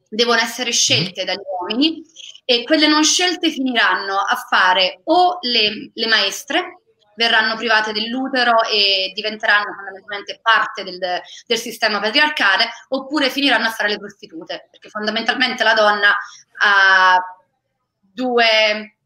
[0.09, 2.03] devono essere scelte dagli uomini
[2.45, 6.81] e quelle non scelte finiranno a fare o le, le maestre,
[7.17, 10.99] verranno private dell'utero e diventeranno fondamentalmente parte del,
[11.47, 16.17] del, sistema patriarcale, oppure finiranno a fare le prostitute, perché fondamentalmente la donna
[16.59, 17.19] ha
[18.01, 18.97] due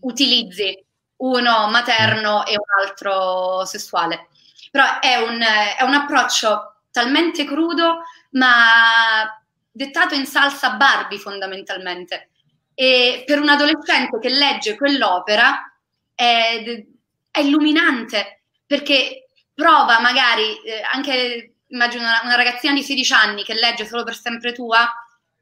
[0.00, 0.84] utilizzi,
[1.16, 4.28] uno materno e un altro sessuale.
[4.70, 12.30] Però è un, è un approccio talmente crudo, ma dettato in salsa Barbie fondamentalmente.
[12.80, 15.68] E per un adolescente che legge quell'opera
[16.14, 16.62] è,
[17.28, 23.54] è illuminante perché prova magari eh, anche immagino una, una, ragazzina di 16 anni che
[23.54, 24.88] legge solo per sempre tua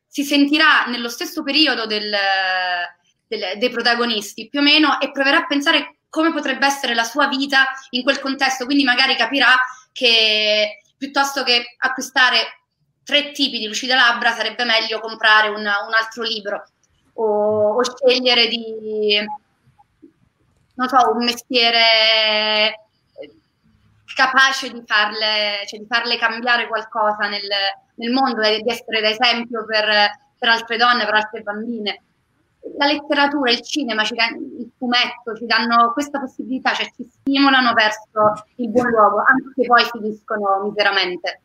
[0.07, 2.11] si sentirà nello stesso periodo del,
[3.27, 7.29] del, dei protagonisti più o meno e proverà a pensare come potrebbe essere la sua
[7.29, 8.65] vita in quel contesto.
[8.65, 9.55] Quindi magari capirà
[9.93, 12.63] che piuttosto che acquistare
[13.05, 16.65] tre tipi di lucide labbra sarebbe meglio comprare un, un altro libro
[17.17, 19.19] o, o, scegliere di
[20.75, 22.81] non so un mestiere
[24.15, 27.47] capace di farle, cioè di farle cambiare qualcosa nel,
[27.97, 29.85] nel mondo, di essere d'esempio per,
[30.39, 32.03] per altre donne, per altre bambine.
[32.79, 38.71] La letteratura, il cinema, il fumetto ci danno questa possibilità, cioè ci stimolano verso il
[38.71, 41.43] buon luogo, anche se poi finiscono miseramente.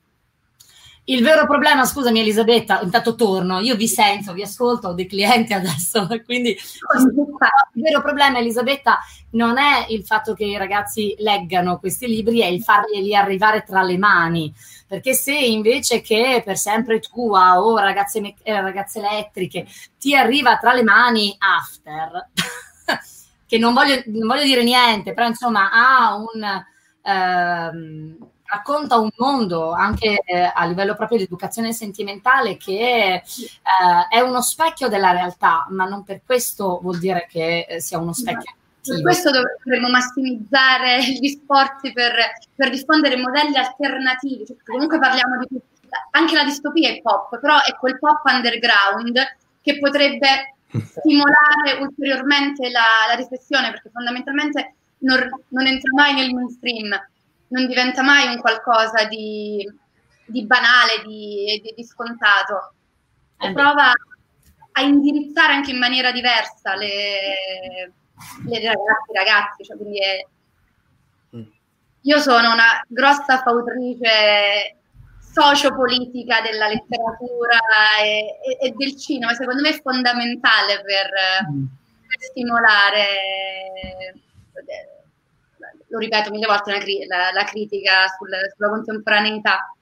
[1.06, 5.52] Il vero problema, scusami Elisabetta, intanto torno, io vi sento, vi ascolto, ho dei clienti
[5.54, 9.00] adesso, quindi il vero problema Elisabetta
[9.32, 13.82] non è il fatto che i ragazzi leggano questi libri, è il farglieli arrivare tra
[13.82, 14.54] le mani,
[14.88, 19.66] perché se invece che per sempre tua o ragazze, me- eh, ragazze elettriche
[19.98, 22.30] ti arriva tra le mani After,
[23.48, 26.66] che non voglio, non voglio, dire niente, però insomma ha un...
[27.04, 28.18] Ehm,
[28.52, 33.24] racconta un mondo anche eh, a livello proprio di educazione sentimentale che eh,
[34.10, 38.12] è uno specchio della realtà, ma non per questo vuol dire che eh, sia uno
[38.12, 38.56] specchio.
[38.84, 42.14] Per questo dovremmo massimizzare gli sforzi per,
[42.54, 45.62] per diffondere modelli alternativi, cioè, comunque parliamo di
[46.12, 49.20] anche la distopia è pop, però è quel pop underground
[49.62, 56.90] che potrebbe stimolare ulteriormente la, la riflessione, perché fondamentalmente non, non entra mai nel mainstream
[57.52, 59.70] non diventa mai un qualcosa di,
[60.26, 62.74] di banale, di, di, di scontato.
[63.38, 63.92] E eh prova
[64.74, 67.94] a indirizzare anche in maniera diversa le,
[68.46, 69.64] le ragazze ragazzi.
[69.64, 70.26] Cioè quindi è,
[71.36, 71.44] mm.
[72.02, 74.78] io sono una grossa fautrice
[75.20, 77.58] sociopolitica della letteratura
[78.02, 81.10] e, e, e, del cinema, secondo me è fondamentale per,
[81.52, 81.66] mm.
[82.08, 83.06] per stimolare
[85.92, 86.72] lo ripeto mille volte,
[87.08, 89.76] la, la critica sul, sulla contemporaneità.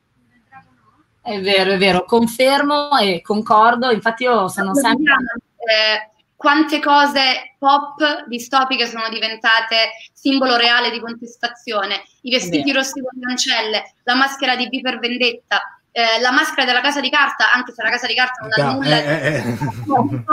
[1.22, 5.14] È vero, è vero, confermo e concordo, infatti io sono sempre...
[5.57, 13.12] Eh, quante cose pop distopiche sono diventate simbolo reale di contestazione, i vestiti rossi con
[13.20, 17.51] le ancelle, la maschera di B per vendetta, eh, la maschera della casa di carta,
[17.51, 20.24] anche se la casa di carta non ha nulla eh, eh, eh.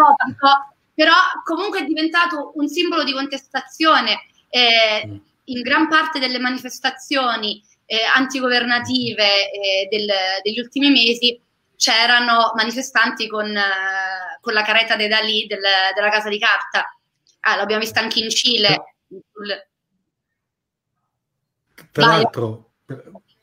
[0.95, 1.13] però
[1.43, 4.21] comunque è diventato un simbolo di contestazione.
[4.49, 5.17] Eh, mm
[5.47, 10.09] in gran parte delle manifestazioni eh, antigovernative eh, del,
[10.43, 11.41] degli ultimi mesi
[11.77, 15.61] c'erano manifestanti con, eh, con la careta dei Dalì del,
[15.95, 16.97] della Casa di Carta.
[17.41, 18.97] Ah, l'abbiamo vista anche in Cile.
[21.93, 22.73] Tra l'altro,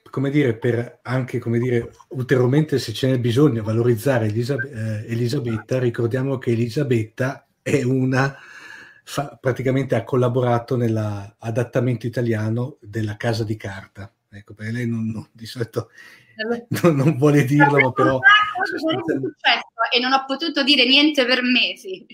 [0.10, 6.38] come dire, per anche come dire, ulteriormente se ce n'è bisogno valorizzare eh, Elisabetta, ricordiamo
[6.38, 8.38] che Elisabetta è una
[9.04, 14.12] fa, praticamente ha collaborato nell'adattamento italiano della Casa di Carta.
[14.30, 15.92] Ecco, perché lei non, non, di solito
[16.82, 18.20] non, non vuole dirlo, ma però...
[19.92, 22.06] E non ho potuto dire niente per mesi.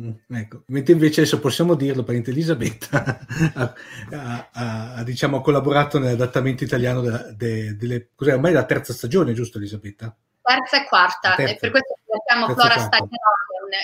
[0.00, 3.18] Mm, ecco, mentre invece adesso possiamo dirlo, parente Elisabetta
[3.54, 3.74] ha,
[4.12, 9.32] ha, ha, ha diciamo, collaborato nell'adattamento italiano della, de, delle, cos'è, ormai la terza stagione,
[9.32, 10.16] giusto Elisabetta?
[10.40, 11.52] Terza e quarta, terza.
[11.52, 11.94] e per questo
[12.24, 13.08] chiamo Flora Stagliano,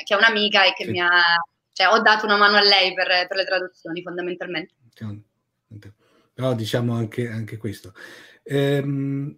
[0.05, 0.91] che è un'amica e che sì.
[0.93, 1.11] mi ha
[1.75, 4.73] cioè ho dato una mano a lei per, per le traduzioni fondamentalmente.
[6.33, 7.93] Però diciamo anche, anche questo.
[8.45, 9.37] Ehm,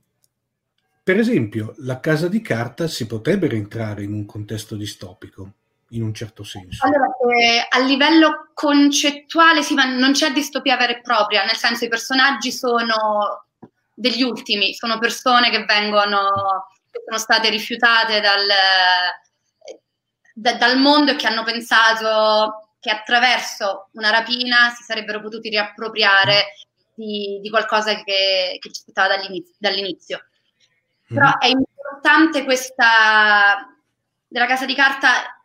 [1.03, 5.53] per esempio, la casa di carta si potrebbe rientrare in un contesto distopico,
[5.91, 6.84] in un certo senso.
[6.84, 7.07] Allora,
[7.39, 11.89] eh, a livello concettuale sì, ma non c'è distopia vera e propria, nel senso i
[11.89, 13.47] personaggi sono
[13.95, 18.47] degli ultimi, sono persone che vengono, che sono state rifiutate dal,
[20.39, 26.53] da, dal mondo e che hanno pensato che attraverso una rapina si sarebbero potuti riappropriare
[26.95, 29.55] di, di qualcosa che, che, ci aspettava dall'inizio.
[29.59, 30.24] dall'inizio.
[31.09, 31.41] Però mm.
[31.41, 33.66] è importante questa
[34.28, 35.41] della casa di carta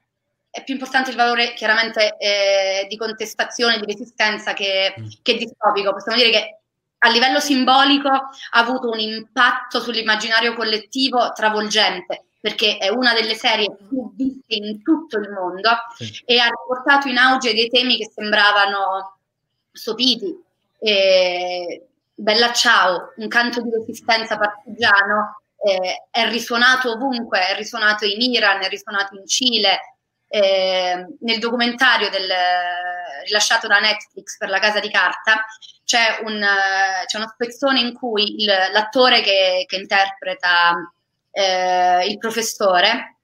[0.50, 5.08] è più importante il valore chiaramente eh, di contestazione, di resistenza che, mm.
[5.22, 5.94] che distopico.
[5.94, 6.60] Possiamo dire che
[6.98, 13.74] a livello simbolico ha avuto un impatto sull'immaginario collettivo travolgente perché è una delle serie
[13.88, 16.24] più viste in tutto il mondo sì.
[16.26, 19.20] e ha riportato in auge dei temi che sembravano
[19.72, 20.36] sopiti.
[20.80, 21.86] E
[22.16, 28.64] Bella Ciao, un canto di resistenza partigiano, eh, è risuonato ovunque, è risuonato in Iran,
[28.64, 29.80] è risuonato in Cile.
[30.28, 32.32] Eh, nel documentario del,
[33.26, 35.46] rilasciato da Netflix per la Casa di Carta
[35.84, 36.42] c'è, un,
[37.06, 40.74] c'è uno spezzone in cui il, l'attore che, che interpreta
[41.32, 43.18] eh, il professore,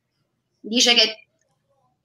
[0.60, 1.28] dice che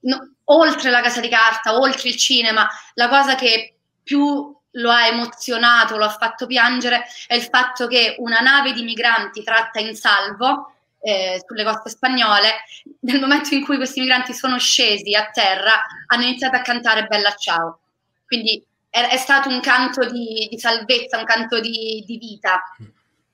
[0.01, 5.07] no, oltre la casa di carta, oltre il cinema, la cosa che più lo ha
[5.07, 9.95] emozionato, lo ha fatto piangere, è il fatto che una nave di migranti tratta in
[9.95, 12.63] salvo eh, sulle coste spagnole,
[13.01, 17.33] nel momento in cui questi migranti sono scesi a terra, hanno iniziato a cantare Bella
[17.35, 17.79] Ciao.
[18.25, 22.63] Quindi è, è stato un canto di, di, salvezza, un canto di, di vita.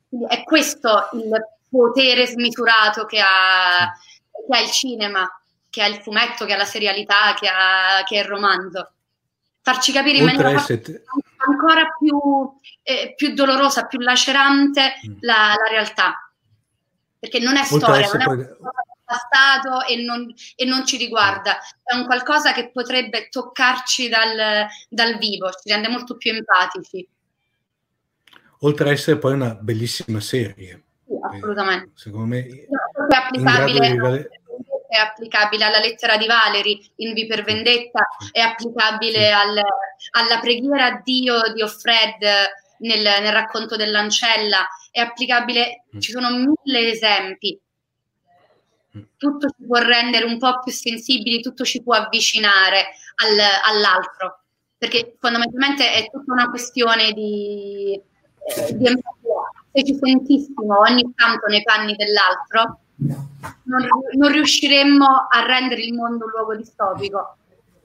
[0.10, 1.30] Quindi è questo il
[1.70, 3.92] potere smisurato che ha,
[4.48, 8.18] che ha, il cinema, che ha il fumetto, che ha la serialità, che ha, che
[8.18, 8.92] ha il romanzo.
[9.62, 11.04] Farci capire in maniera essere...
[11.38, 12.20] ancora più,
[12.82, 15.18] eh, più, dolorosa, più lacerante mm.
[15.20, 16.32] la, la realtà.
[17.20, 18.48] perché non è storia, non è
[19.04, 25.18] passato e non, e non, ci riguarda, è un qualcosa che potrebbe toccarci dal, dal
[25.18, 27.08] vivo, ci rende molto più empatici.
[28.62, 30.84] Oltre a essere poi una bellissima serie.
[31.10, 31.92] Sì, assolutamente.
[31.96, 34.30] Secondo me è applicabile
[34.90, 39.56] è applicabile alla lettera di Valeri in Vi per Vendetta, è applicabile al,
[40.12, 42.24] alla preghiera a Dio di Offred
[42.80, 46.00] nel, nel racconto dell'ancella, è applicabile, mm.
[46.00, 47.60] ci sono mille esempi.
[48.98, 49.02] Mm.
[49.16, 52.88] Tutto ci può rendere un po' più sensibili, tutto ci può avvicinare
[53.24, 54.42] al, all'altro,
[54.76, 58.88] perché fondamentalmente è tutta una questione di, eh, di
[59.72, 62.80] ci sentissimo ogni tanto nei panni dell'altro,
[63.64, 67.38] non, non riusciremmo a rendere il mondo un luogo distopico.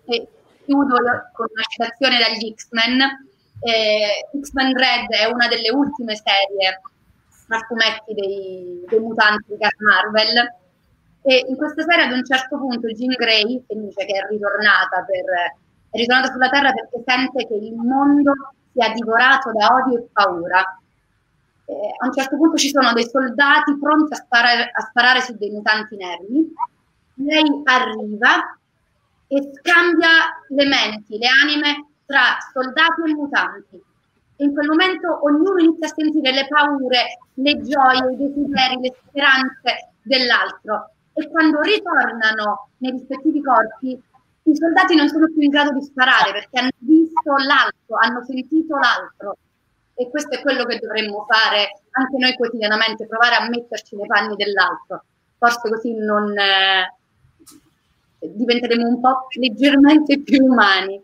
[0.07, 0.29] E
[0.65, 0.97] chiudo
[1.33, 3.01] con una citazione dagli X-Men.
[3.61, 6.81] Eh, X-Men Red è una delle ultime serie
[7.49, 10.63] a fumetti dei, dei mutanti di Cat Marvel.
[11.27, 15.05] E in questa serie ad un certo punto Jean Grey, che dice che è ritornata,
[15.07, 15.25] per,
[15.91, 18.33] è ritornata sulla Terra perché sente che il mondo
[18.73, 20.79] sia divorato da odio e paura
[21.67, 25.35] eh, a un certo punto ci sono dei soldati pronti a sparare, a sparare su
[25.37, 26.53] dei mutanti nervi.
[27.17, 28.59] Lei arriva
[29.27, 30.09] e scambia
[30.49, 33.83] le menti, le anime tra soldati e mutanti.
[34.37, 38.95] E in quel momento ognuno inizia a sentire le paure, le gioie, i desideri, le
[39.07, 40.91] speranze dell'altro.
[41.15, 44.03] E quando ritornano nei rispettivi corpi,
[44.47, 48.77] i soldati non sono più in grado di sparare perché hanno visto l'altro, hanno sentito
[48.77, 49.37] l'altro
[49.95, 54.35] e questo è quello che dovremmo fare anche noi quotidianamente, provare a metterci nei panni
[54.35, 55.05] dell'altro.
[55.39, 56.93] Forse così non eh,
[58.19, 61.01] diventeremo un po' leggermente più umani.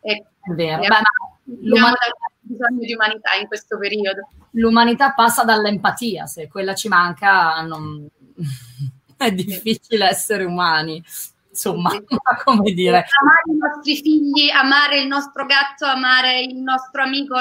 [0.00, 0.82] Ecco, è vero.
[0.82, 1.94] Abbiamo
[2.40, 4.28] bisogno di umanità in questo periodo.
[4.52, 8.08] L'umanità passa dall'empatia, se quella ci manca non...
[9.16, 11.00] è difficile essere umani
[11.48, 11.90] insomma,
[12.44, 13.06] come dire.
[13.20, 17.36] Amare i nostri figli, amare il nostro gatto, amare il nostro amico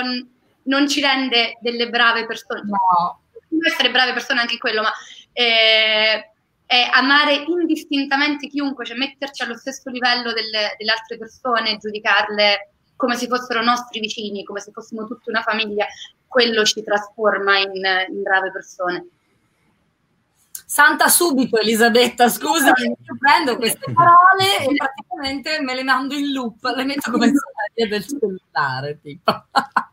[0.63, 2.61] non ci rende delle brave persone.
[2.63, 3.21] No.
[3.49, 4.91] Non essere brave persone anche quello, ma
[5.33, 6.31] eh,
[6.65, 13.15] è amare indistintamente chiunque, cioè metterci allo stesso livello delle, delle altre persone, giudicarle come
[13.15, 15.87] se fossero nostri vicini, come se fossimo tutta una famiglia,
[16.27, 19.07] quello ci trasforma in, in brave persone.
[20.65, 26.63] Santa subito Elisabetta, scusami, io prendo queste parole e praticamente me le mando in loop,
[26.75, 27.33] le metto come
[27.73, 29.45] serie del cellulare, tipo.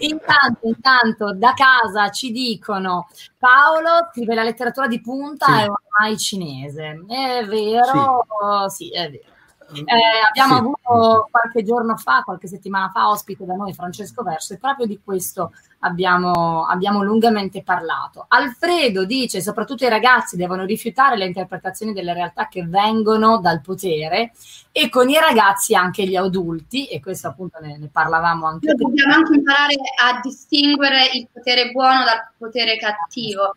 [0.00, 5.52] intanto, intanto da casa ci dicono Paolo scrive la letteratura di punta sì.
[5.52, 7.04] è ormai cinese.
[7.06, 8.26] È vero?
[8.68, 9.32] Sì, sì è vero.
[9.72, 10.60] Eh, abbiamo sì.
[10.60, 15.00] avuto qualche giorno fa, qualche settimana fa, ospite da noi Francesco Verso e proprio di
[15.02, 18.26] questo abbiamo, abbiamo, lungamente parlato.
[18.28, 24.32] Alfredo dice soprattutto i ragazzi devono rifiutare le interpretazioni delle realtà che vengono dal potere
[24.72, 28.88] e con i ragazzi anche gli adulti, e questo appunto ne, ne parlavamo anche prima.
[28.88, 33.56] Dobbiamo anche imparare a distinguere il potere buono dal potere cattivo.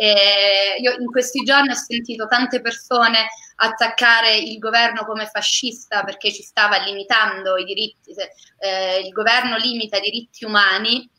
[0.00, 3.26] Eh, io in questi giorni ho sentito tante persone
[3.56, 8.14] attaccare il governo come fascista perché ci stava limitando i diritti,
[8.60, 11.10] eh, il governo limita i diritti umani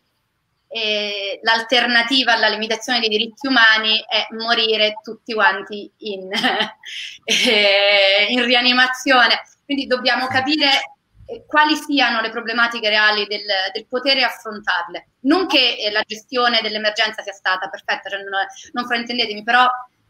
[0.70, 6.30] e l'alternativa alla limitazione dei diritti umani è morire tutti quanti in,
[7.26, 9.42] eh, in rianimazione.
[9.66, 10.99] Quindi dobbiamo capire
[11.46, 15.08] quali siano le problematiche reali del, del potere e affrontarle.
[15.22, 18.32] Non che eh, la gestione dell'emergenza sia stata perfetta, cioè non,
[18.74, 19.68] non fraintendetemi, però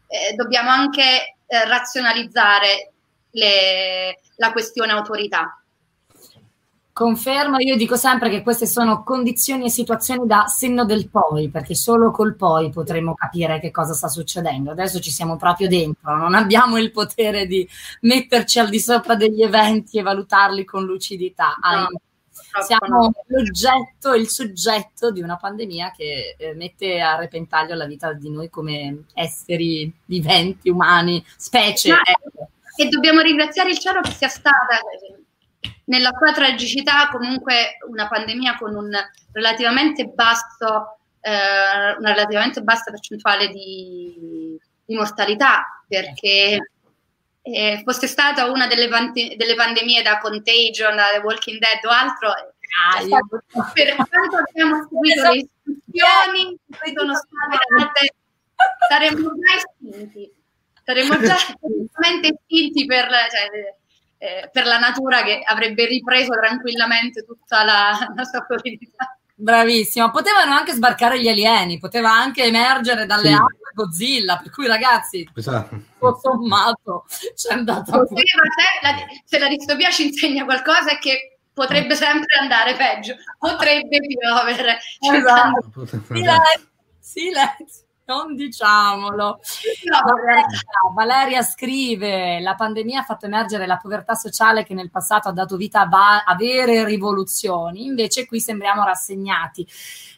[0.08, 2.92] eh, dobbiamo anche eh, razionalizzare
[3.32, 5.59] le, la questione autorità.
[7.00, 11.74] Confermo, io dico sempre che queste sono condizioni e situazioni da senno del poi, perché
[11.74, 14.72] solo col poi potremo capire che cosa sta succedendo.
[14.72, 17.66] Adesso ci siamo proprio dentro, non abbiamo il potere di
[18.02, 21.56] metterci al di sopra degli eventi e valutarli con lucidità.
[21.62, 21.88] No,
[22.66, 28.28] siamo l'oggetto, il soggetto di una pandemia che eh, mette a repentaglio la vita di
[28.28, 31.92] noi come esseri viventi, umani, specie.
[31.92, 32.50] Ecco.
[32.76, 34.80] E dobbiamo ringraziare il cielo che sia stata
[35.90, 38.90] nella sua tragicità comunque una pandemia con un
[39.32, 46.72] relativamente basso, eh, una relativamente bassa percentuale di, di mortalità, perché
[47.42, 51.88] eh, fosse stata una delle, pante- delle, pandemie da Contagion, da The Walking Dead o
[51.90, 56.58] altro, ah, per quanto abbiamo seguito le istruzioni,
[56.94, 58.14] sono state,
[58.88, 60.32] saremmo già estinti,
[60.84, 63.08] saremmo già assolutamente estinti per...
[63.08, 63.78] Cioè,
[64.20, 69.16] eh, per la natura che avrebbe ripreso tranquillamente tutta la, la sua quotidianità.
[69.34, 73.32] Bravissimo, potevano anche sbarcare gli alieni, poteva anche emergere dalle sì.
[73.32, 75.76] acque Godzilla, per cui ragazzi, esatto.
[75.98, 78.22] tutto sommato c'è andato se
[78.82, 78.94] la,
[79.24, 84.78] se la distopia ci insegna qualcosa è che potrebbe sempre andare peggio, potrebbe piovere.
[85.00, 85.86] Esatto.
[85.86, 86.68] Silenzio,
[86.98, 89.40] silenzio non diciamolo.
[89.84, 90.46] No, Valeria,
[90.94, 95.56] Valeria, scrive: La pandemia ha fatto emergere la povertà sociale che nel passato ha dato
[95.56, 97.84] vita a, va- a vere rivoluzioni.
[97.84, 99.66] Invece, qui sembriamo rassegnati.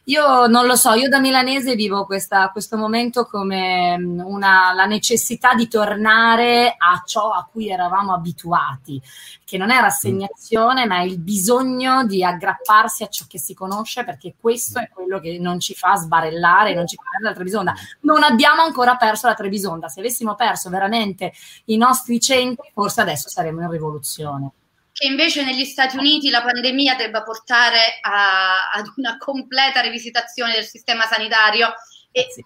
[0.07, 4.85] Io non lo so, io da milanese vivo questa, questo momento come mm, una, la
[4.85, 9.01] necessità di tornare a ciò a cui eravamo abituati,
[9.45, 14.03] che non è rassegnazione, ma è il bisogno di aggrapparsi a ciò che si conosce,
[14.03, 17.73] perché questo è quello che non ci fa sbarellare, non ci fa la Trebisonda.
[18.01, 19.87] Non abbiamo ancora perso la Trebisonda.
[19.87, 21.33] Se avessimo perso veramente
[21.65, 24.51] i nostri centri, forse adesso saremmo in rivoluzione
[24.93, 30.65] che invece negli Stati Uniti la pandemia debba portare a, ad una completa rivisitazione del
[30.65, 31.73] sistema sanitario
[32.11, 32.45] e sì.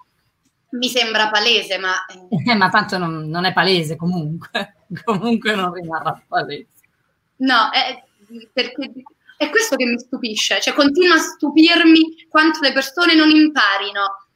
[0.70, 1.94] mi sembra palese, ma...
[2.06, 6.68] Eh, ma tanto non, non, è palese comunque, comunque non rimarrà palese.
[7.40, 8.02] No, è,
[8.54, 8.94] perché
[9.36, 14.27] è questo che mi stupisce, cioè continua a stupirmi quanto le persone non imparino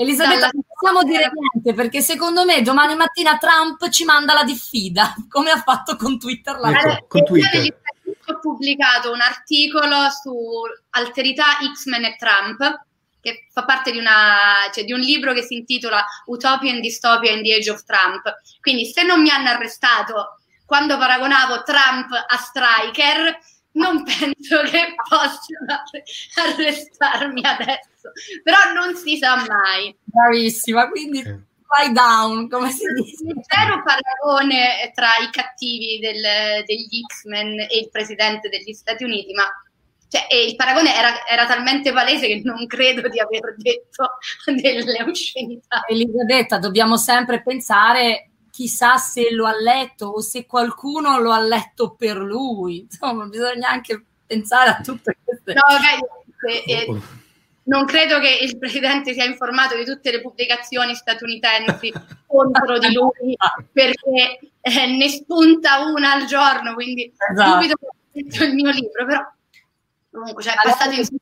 [0.00, 5.14] Elisabetta, non possiamo dire niente perché secondo me domani mattina Trump ci manda la diffida,
[5.28, 6.58] come ha fatto con Twitter.
[6.58, 7.78] La ecco, con Twitter.
[8.26, 12.84] Ho pubblicato un articolo su alterità X-Men e Trump,
[13.20, 17.32] che fa parte di, una, cioè, di, un libro che si intitola Utopia and Dystopia
[17.32, 18.22] in the Age of Trump.
[18.62, 23.38] Quindi se non mi hanno arrestato quando paragonavo Trump a Striker,
[23.72, 25.82] non penso che possano
[26.36, 27.89] arrestarmi adesso
[28.42, 29.94] però non si sa mai.
[30.04, 33.24] Bravissima, quindi fly down, come si dice.
[33.46, 39.44] Zero paragone tra i cattivi del, degli X-Men e il presidente degli Stati Uniti, ma
[40.08, 45.84] cioè, il paragone era, era, talmente palese che non credo di aver detto delle oscenità.
[45.86, 51.94] Elisabetta, dobbiamo sempre pensare chissà se lo ha letto o se qualcuno lo ha letto
[51.94, 52.80] per lui.
[52.80, 55.78] Insomma, bisogna anche pensare a tutte queste cose.
[55.78, 57.00] No, eh, eh,
[57.64, 61.92] non credo che il presidente sia informato di tutte le pubblicazioni statunitensi
[62.26, 63.36] contro di lui
[63.72, 67.52] perché eh, ne spunta una al giorno, quindi esatto.
[67.52, 69.20] subito ho scritto il mio libro, però
[70.10, 71.00] comunque cioè, Valeria, passato in...
[71.00, 71.16] dice,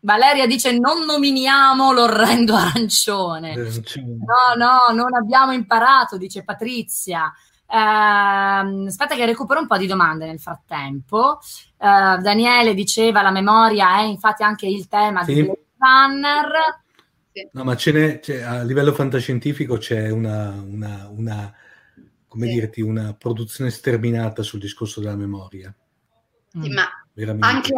[0.00, 3.54] Valeria dice non nominiamo l'orrendo arancione.
[3.54, 7.32] No, no, non abbiamo imparato, dice Patrizia.
[7.68, 11.40] Eh, aspetta che recupero un po' di domande nel frattempo.
[11.78, 15.34] Uh, Daniele diceva la memoria è infatti anche il tema sì.
[15.34, 16.52] di Blade Runner.
[17.52, 21.52] No, ma ce n'è, c'è, a livello fantascientifico c'è una, una, una
[22.26, 22.54] come sì.
[22.54, 25.74] dirti, una produzione sterminata sul discorso della memoria.
[26.48, 26.88] Sì, ma
[27.40, 27.72] anche,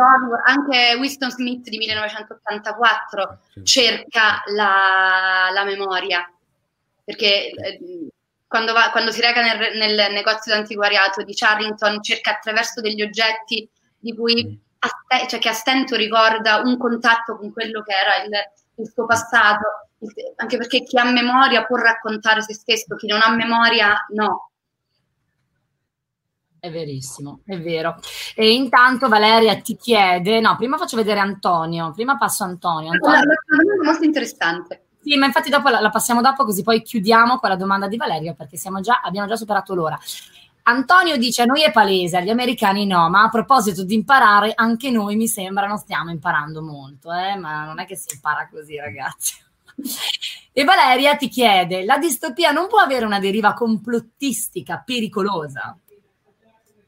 [0.44, 3.64] anche, Winston Smith di 1984 ah, sì.
[3.64, 6.28] cerca la, la, memoria,
[7.04, 7.78] perché eh,
[8.48, 13.68] quando, va, quando, si reca nel, nel negozio d'antiquariato di Charrington cerca attraverso degli oggetti
[13.98, 14.78] di cui mm.
[14.78, 18.32] a, cioè che a stento ricorda un contatto con quello che era il,
[18.82, 19.90] il suo passato,
[20.36, 24.50] anche perché chi ha memoria può raccontare se stesso, chi non ha memoria no.
[26.60, 28.00] È verissimo, è vero.
[28.34, 32.92] E intanto Valeria ti chiede, no, prima faccio vedere Antonio, prima passo Antonio.
[32.92, 33.20] Antonio.
[33.20, 34.87] È molto interessante.
[35.08, 37.96] Sì, ma infatti dopo la, la, passiamo dopo così poi chiudiamo con la domanda di
[37.96, 39.98] Valerio perché già, abbiamo già superato l'ora.
[40.64, 44.90] Antonio dice a noi è palese, agli americani no, ma a proposito di imparare, anche
[44.90, 47.36] noi mi sembra non stiamo imparando molto, eh?
[47.36, 49.36] ma non è che si impara così ragazzi.
[50.52, 55.74] E Valeria ti chiede, la distopia non può avere una deriva complottistica pericolosa?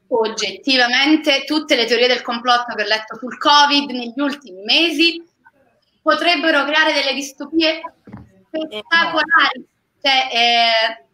[0.09, 5.23] Oggettivamente tutte le teorie del complotto che ho letto sul Covid negli ultimi mesi
[6.01, 7.81] potrebbero creare delle distopie
[8.47, 9.65] spettacolari.
[10.01, 11.05] Cioè, eh,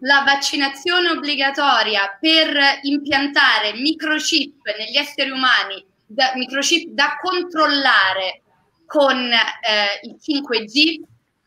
[0.00, 8.42] la vaccinazione obbligatoria per impiantare microchip negli esseri umani, da, microchip da controllare
[8.86, 11.00] con eh, il 5G,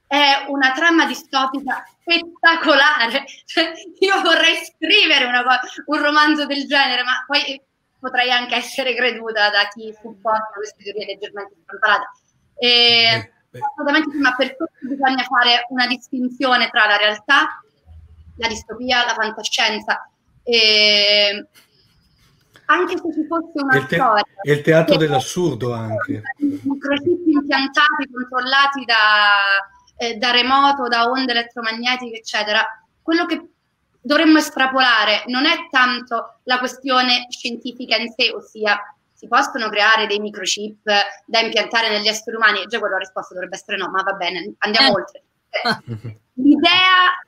[0.08, 3.26] è una trama distopica spettacolare.
[3.46, 5.44] Cioè, io vorrei scrivere una,
[5.86, 7.60] un romanzo del genere, ma poi
[8.04, 12.10] potrei anche essere creduta da chi supporta queste teorie leggermente strampalate.
[12.56, 17.64] E, assolutamente sì, ma per questo bisogna fare una distinzione tra la realtà
[18.36, 20.10] la distopia, la fantascienza.
[20.44, 21.48] E
[22.66, 24.24] anche se ci fosse una il te- storia.
[24.42, 26.22] E il teatro dell'assurdo anche.
[26.38, 28.98] Microchip impiantati, controllati da,
[29.98, 32.66] eh, da remoto, da onde elettromagnetiche, eccetera.
[33.02, 33.50] Quello che
[34.04, 38.78] dovremmo estrapolare non è tanto la questione scientifica in sé, ossia
[39.14, 40.90] si possono creare dei microchip
[41.26, 42.66] da impiantare negli esseri umani?
[42.68, 44.92] Già quello la risposta dovrebbe essere no, ma va bene, andiamo Eh.
[44.92, 45.24] oltre.
[46.34, 47.22] L'idea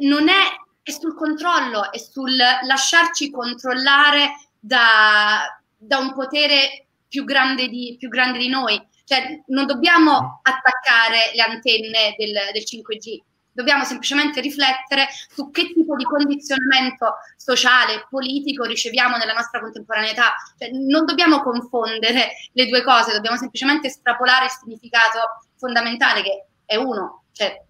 [0.00, 0.42] non è,
[0.82, 8.08] è sul controllo, è sul lasciarci controllare da, da un potere più grande, di, più
[8.08, 8.80] grande di noi.
[9.04, 13.20] Cioè, non dobbiamo attaccare le antenne del, del 5G,
[13.54, 20.34] dobbiamo semplicemente riflettere su che tipo di condizionamento sociale, politico riceviamo nella nostra contemporaneità.
[20.58, 26.76] Cioè, non dobbiamo confondere le due cose, dobbiamo semplicemente estrapolare il significato fondamentale che è
[26.76, 27.62] uno, cioè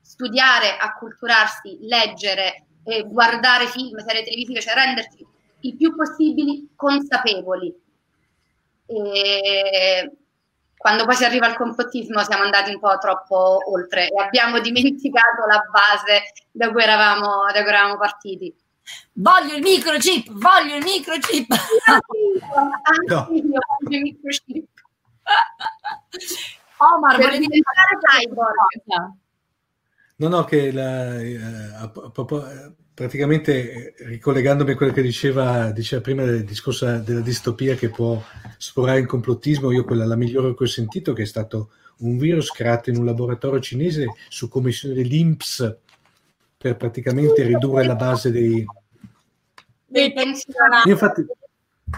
[0.00, 5.26] studiare, acculturarsi, leggere, eh, guardare film, serie televisive, cioè rendersi
[5.60, 7.74] il più possibili consapevoli.
[8.86, 10.12] E
[10.76, 15.46] quando poi si arriva al complottismo siamo andati un po' troppo oltre e abbiamo dimenticato
[15.46, 18.54] la base da cui eravamo, da cui eravamo partiti.
[19.14, 21.50] Voglio il microchip, voglio il microchip.
[21.82, 23.26] Anche No.
[23.30, 24.68] io voglio i microchip.
[26.78, 29.14] Omar, Per volevi diventare cyborg.
[30.18, 31.36] No, no, che la, eh,
[31.74, 37.20] a- a- eh, praticamente eh, ricollegandomi a quello che diceva, diceva prima del discorso della
[37.20, 38.22] distopia che può
[38.56, 42.50] sporare in complottismo, io quella la migliore che ho sentito che è stato un virus
[42.50, 45.76] creato in un laboratorio cinese su commissione dell'INPS
[46.56, 48.64] per praticamente ridurre la base dei...
[49.84, 50.88] Dei pensionati.
[50.88, 51.26] Io infatti,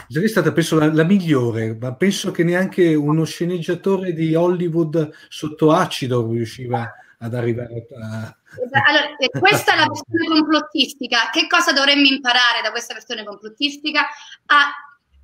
[0.08, 5.70] è stata penso la, la migliore, ma penso che neanche uno sceneggiatore di Hollywood sotto
[5.70, 8.37] acido riusciva ad arrivare a...
[8.86, 11.30] Allora, eh, questa è la versione complottistica.
[11.30, 14.06] Che cosa dovremmo imparare da questa versione complottistica?
[14.46, 14.72] A,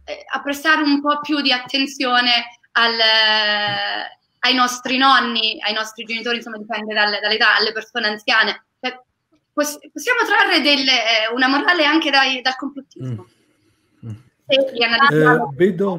[0.04, 6.04] eh, a prestare un po' più di attenzione al, eh, ai nostri nonni, ai nostri
[6.04, 8.64] genitori, insomma dipende dalle- dall'età, alle persone anziane.
[9.54, 13.28] Poss- possiamo trarre del, eh, una morale anche dai- dal complottismo.
[14.04, 14.10] Mm.
[14.46, 15.98] Eh, vedo,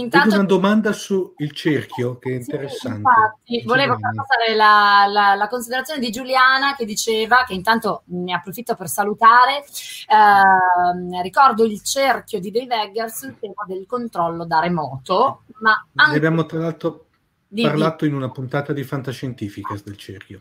[0.00, 2.98] vedo Intanto una domanda sul cerchio che è Sì, interessante.
[2.98, 8.32] infatti, volevo far passare la, la- la considerazione di Giuliana che diceva che intanto ne
[8.32, 9.64] approfitto per salutare.
[10.08, 16.02] ehm, ricordo il cerchio di Dave Eggers sul tema del controllo da remoto, ma Ne
[16.02, 17.06] anche abbiamo tra l'altro
[17.54, 20.40] parlato in una puntata di Fantascientificas del cerchio.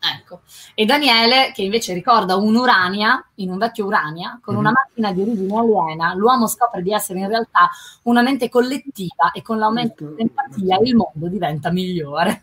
[0.00, 0.42] Ecco.
[0.74, 4.74] E Daniele, che invece ricorda un'Urania, in un vecchio Urania, con una Mhm.
[4.74, 7.68] macchina di origine aliena, l'uomo scopre di essere in realtà
[8.04, 12.40] una mente collettiva e con l'aumento dell'empatia il mondo diventa migliore.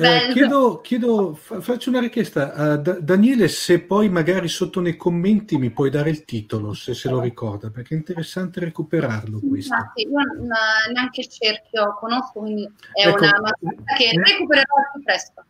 [0.00, 4.96] Eh, chiedo, chiedo- fa- faccio una richiesta a Da- Daniele se poi magari sotto nei
[4.96, 9.74] commenti mi puoi dare il titolo, se se lo ricorda, perché è interessante recuperarlo questo.
[9.74, 10.48] Infatti, io non-
[10.92, 12.62] neanche il cerchio conosco, quindi
[12.92, 13.32] è Ecco, una
[13.96, 15.44] che un- recupererò più presto.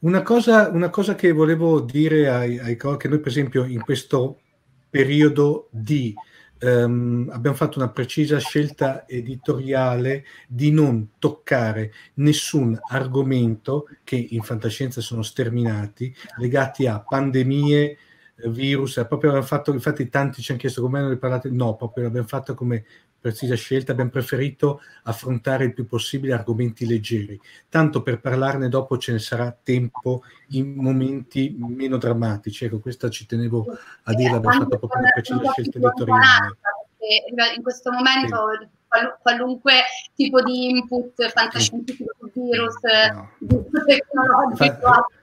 [0.00, 4.40] Una cosa, una cosa che volevo dire ai, ai che noi per esempio in questo
[4.88, 6.14] periodo di
[6.60, 15.00] ehm, abbiamo fatto una precisa scelta editoriale di non toccare nessun argomento che in fantascienza
[15.00, 17.96] sono sterminati legati a pandemie,
[18.36, 22.04] eh, virus, proprio abbiamo fatto, infatti tanti ci hanno chiesto come ne parlate, no, proprio
[22.04, 22.84] l'abbiamo fatto come
[23.20, 27.38] precisa scelta, abbiamo preferito affrontare il più possibile argomenti leggeri,
[27.68, 32.64] tanto per parlarne dopo ce ne sarà tempo in momenti meno drammatici.
[32.64, 33.66] Ecco, questa ci tenevo
[34.04, 36.56] a dirla, abbiamo fatto proprio una precisa scelta editoriale.
[37.00, 38.36] perché In questo momento
[38.86, 39.72] qual- qualunque
[40.14, 42.74] tipo di input fantascientifico virus,
[43.12, 43.30] No.
[43.86, 45.14] tecnologico, Infatti-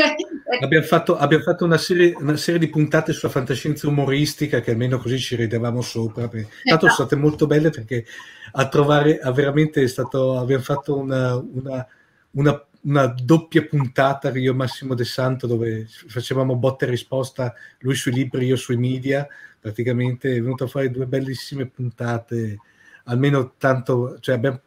[0.60, 4.98] Abbiamo fatto, abbiamo fatto una, serie, una serie di puntate sulla fantascienza umoristica che almeno
[4.98, 6.28] così ci ridevamo sopra.
[6.28, 8.04] perché- Tanto sono state molto belle perché
[8.52, 11.86] a trovare, a veramente è stato, abbiamo fatto una, una,
[12.32, 17.94] una, una doppia puntata io e Massimo De Santo dove facevamo botta e risposta, lui
[17.94, 19.26] sui libri, io sui media,
[19.60, 22.58] praticamente è venuto a fare due bellissime puntate,
[23.04, 24.60] almeno tanto, cioè abbiamo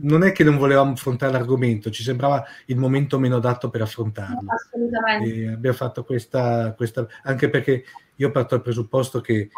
[0.00, 4.50] non è che non volevamo affrontare l'argomento, ci sembrava il momento meno adatto per affrontarlo.
[4.50, 5.34] assolutamente.
[5.34, 7.84] E abbiamo fatto questa, questa, anche perché
[8.16, 9.50] io parto dal presupposto che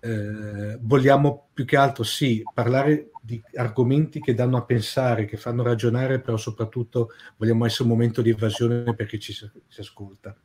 [0.00, 5.62] eh, vogliamo più che altro sì parlare di argomenti che danno a pensare, che fanno
[5.62, 10.36] ragionare, però soprattutto vogliamo essere un momento di evasione per chi ci, ci ascolta.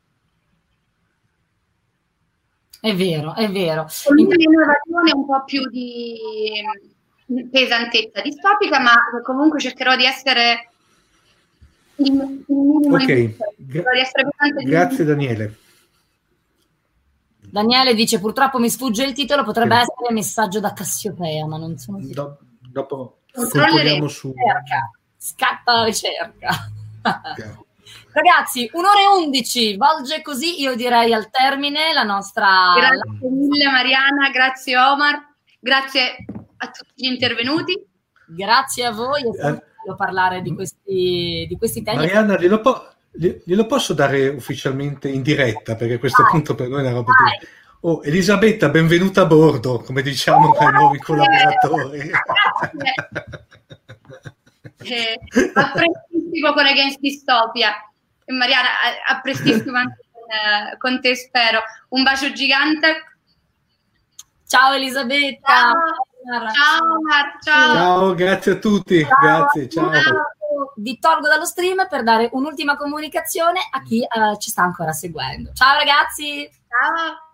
[2.80, 3.88] È vero, è vero.
[4.06, 6.16] Con un'innovazione un po' più di
[6.62, 6.97] mm,
[7.52, 8.94] pesantezza distopica, ma
[9.24, 10.70] comunque cercherò di essere
[11.98, 12.12] il,
[12.48, 13.84] minimo Ok, in- gra-
[14.64, 15.04] grazie.
[15.04, 15.56] Daniele.
[17.50, 19.82] Daniele dice purtroppo mi sfugge il titolo, potrebbe Sì.
[19.82, 22.22] essere messaggio da Cassiopea, ma non sono sicura.
[22.24, 22.38] Do-
[22.70, 24.34] dopo controlliamo su...
[24.36, 24.92] Ricerca.
[25.18, 26.50] Scatta la ricerca.
[28.12, 32.74] Ragazzi, un'ora e undici, volge così, io direi al termine la nostra...
[32.76, 36.26] Grazie mille Mariana, grazie Omar, grazie
[36.58, 37.86] a tutti gli intervenuti.
[38.28, 41.98] Grazie a voi, è sempre bello parlare di questi, di questi temi.
[41.98, 46.32] Mariana, glielo, po- glielo, posso dare ufficialmente in diretta, perché a questo Vai.
[46.32, 47.48] punto per noi è una roba più...
[47.82, 52.00] Oh, Elisabetta, benvenuta a bordo, come diciamo ai nuovi collaboratori.
[54.80, 55.20] eh,
[55.54, 57.76] a prestissimo con Against Dystopia.
[58.26, 61.62] E Mariana, a, a prestissimo anche con, eh, con, te, spero.
[61.90, 63.04] Un bacio gigante.
[64.48, 65.48] Ciao Elisabetta.
[65.48, 65.74] Ciao,
[66.28, 67.74] ciao, Mar, ciao.
[67.74, 68.14] ciao.
[68.14, 69.02] grazie a tutti.
[69.04, 69.20] Ciao.
[69.22, 69.92] Grazie, ciao.
[70.76, 75.52] Vi tolgo dallo stream per dare un'ultima comunicazione a chi uh, ci sta ancora seguendo.
[75.54, 76.50] Ciao ragazzi.
[76.68, 77.27] Ciao.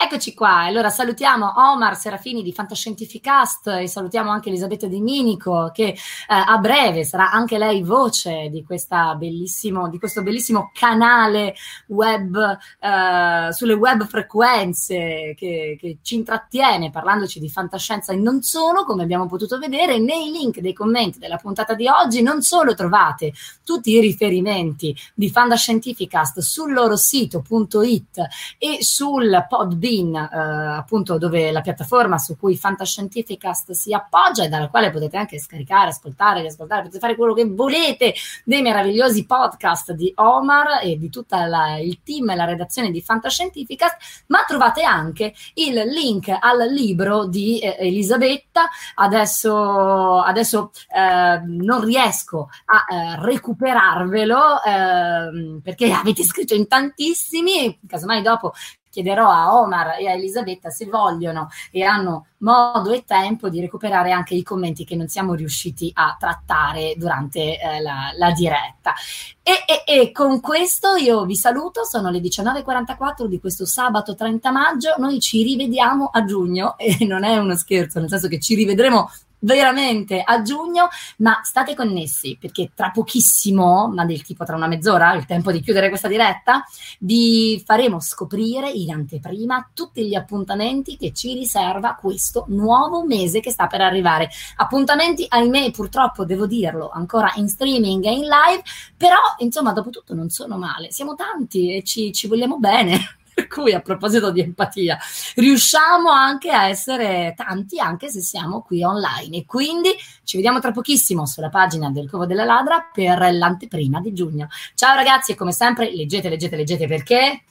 [0.00, 5.88] Eccoci qua, allora salutiamo Omar Serafini di Fantascientificast e salutiamo anche Elisabetta Di Minico che
[5.88, 5.96] eh,
[6.28, 11.56] a breve sarà anche lei voce di, di questo bellissimo canale
[11.88, 18.84] web eh, sulle web frequenze che, che, ci intrattiene parlandoci di fantascienza e non solo,
[18.84, 19.98] come abbiamo potuto vedere.
[19.98, 23.32] Nei link dei commenti della puntata di oggi, non solo trovate
[23.64, 28.26] tutti i riferimenti di Fantascientificast sul loro sito.it
[28.58, 34.48] e sul podbean Bean, eh, appunto dove la piattaforma su cui Fantascientificast si appoggia e
[34.48, 39.92] dalla quale potete anche scaricare, ascoltare, riascoltare, potete fare quello che volete dei meravigliosi podcast
[39.92, 45.32] di Omar e di tutto il team e la redazione di Fantascientificast, ma trovate anche
[45.54, 48.68] il link al libro di eh, Elisabetta.
[48.94, 58.20] Adesso, adesso eh, non riesco a eh, recuperarvelo ehm, perché avete scritto in tantissimi, casomai
[58.22, 58.52] dopo
[58.90, 64.12] chiederò a Omar e a Elisabetta se vogliono e hanno modo e tempo di recuperare
[64.12, 68.94] anche i commenti che non siamo riusciti a trattare durante eh, la, la, diretta.
[69.42, 74.50] E, e, e, con questo io vi saluto, sono le 19.44 di questo sabato 30
[74.50, 78.54] maggio, noi ci rivediamo a giugno e non è uno scherzo, nel senso che ci
[78.54, 79.10] rivedremo
[79.40, 80.88] veramente a giugno,
[81.18, 85.60] ma state connessi perché tra pochissimo, ma del tipo tra una mezz'ora, il tempo di
[85.60, 86.64] chiudere questa diretta,
[87.00, 93.50] vi faremo scoprire in anteprima tutti gli appuntamenti che ci riserva questo nuovo mese che
[93.50, 94.30] sta per arrivare.
[94.56, 98.62] Appuntamenti, ahimè, purtroppo devo dirlo, ancora in streaming e in live,
[98.96, 100.90] però insomma, dopo tutto non sono male.
[100.90, 103.16] Siamo tanti e ci, ci vogliamo bene.
[103.38, 104.98] Per cui, a proposito di empatia,
[105.36, 109.36] riusciamo anche a essere tanti, anche se siamo qui online.
[109.36, 109.90] E quindi
[110.24, 114.48] ci vediamo tra pochissimo sulla pagina del Covo della Ladra per l'anteprima di giugno.
[114.74, 117.44] Ciao ragazzi, e come sempre, leggete, leggete, leggete perché?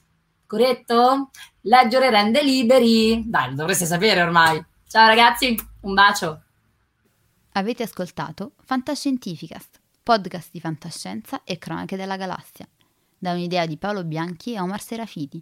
[0.46, 1.30] Corretto?
[1.62, 3.24] Leggere rende liberi.
[3.26, 4.62] Dai, lo dovreste sapere ormai.
[4.90, 6.42] Ciao ragazzi, un bacio.
[7.54, 12.68] Avete ascoltato Fantascientificast, podcast di fantascienza e cronache della galassia,
[13.18, 15.42] da un'idea di Paolo Bianchi e Omar Serafiti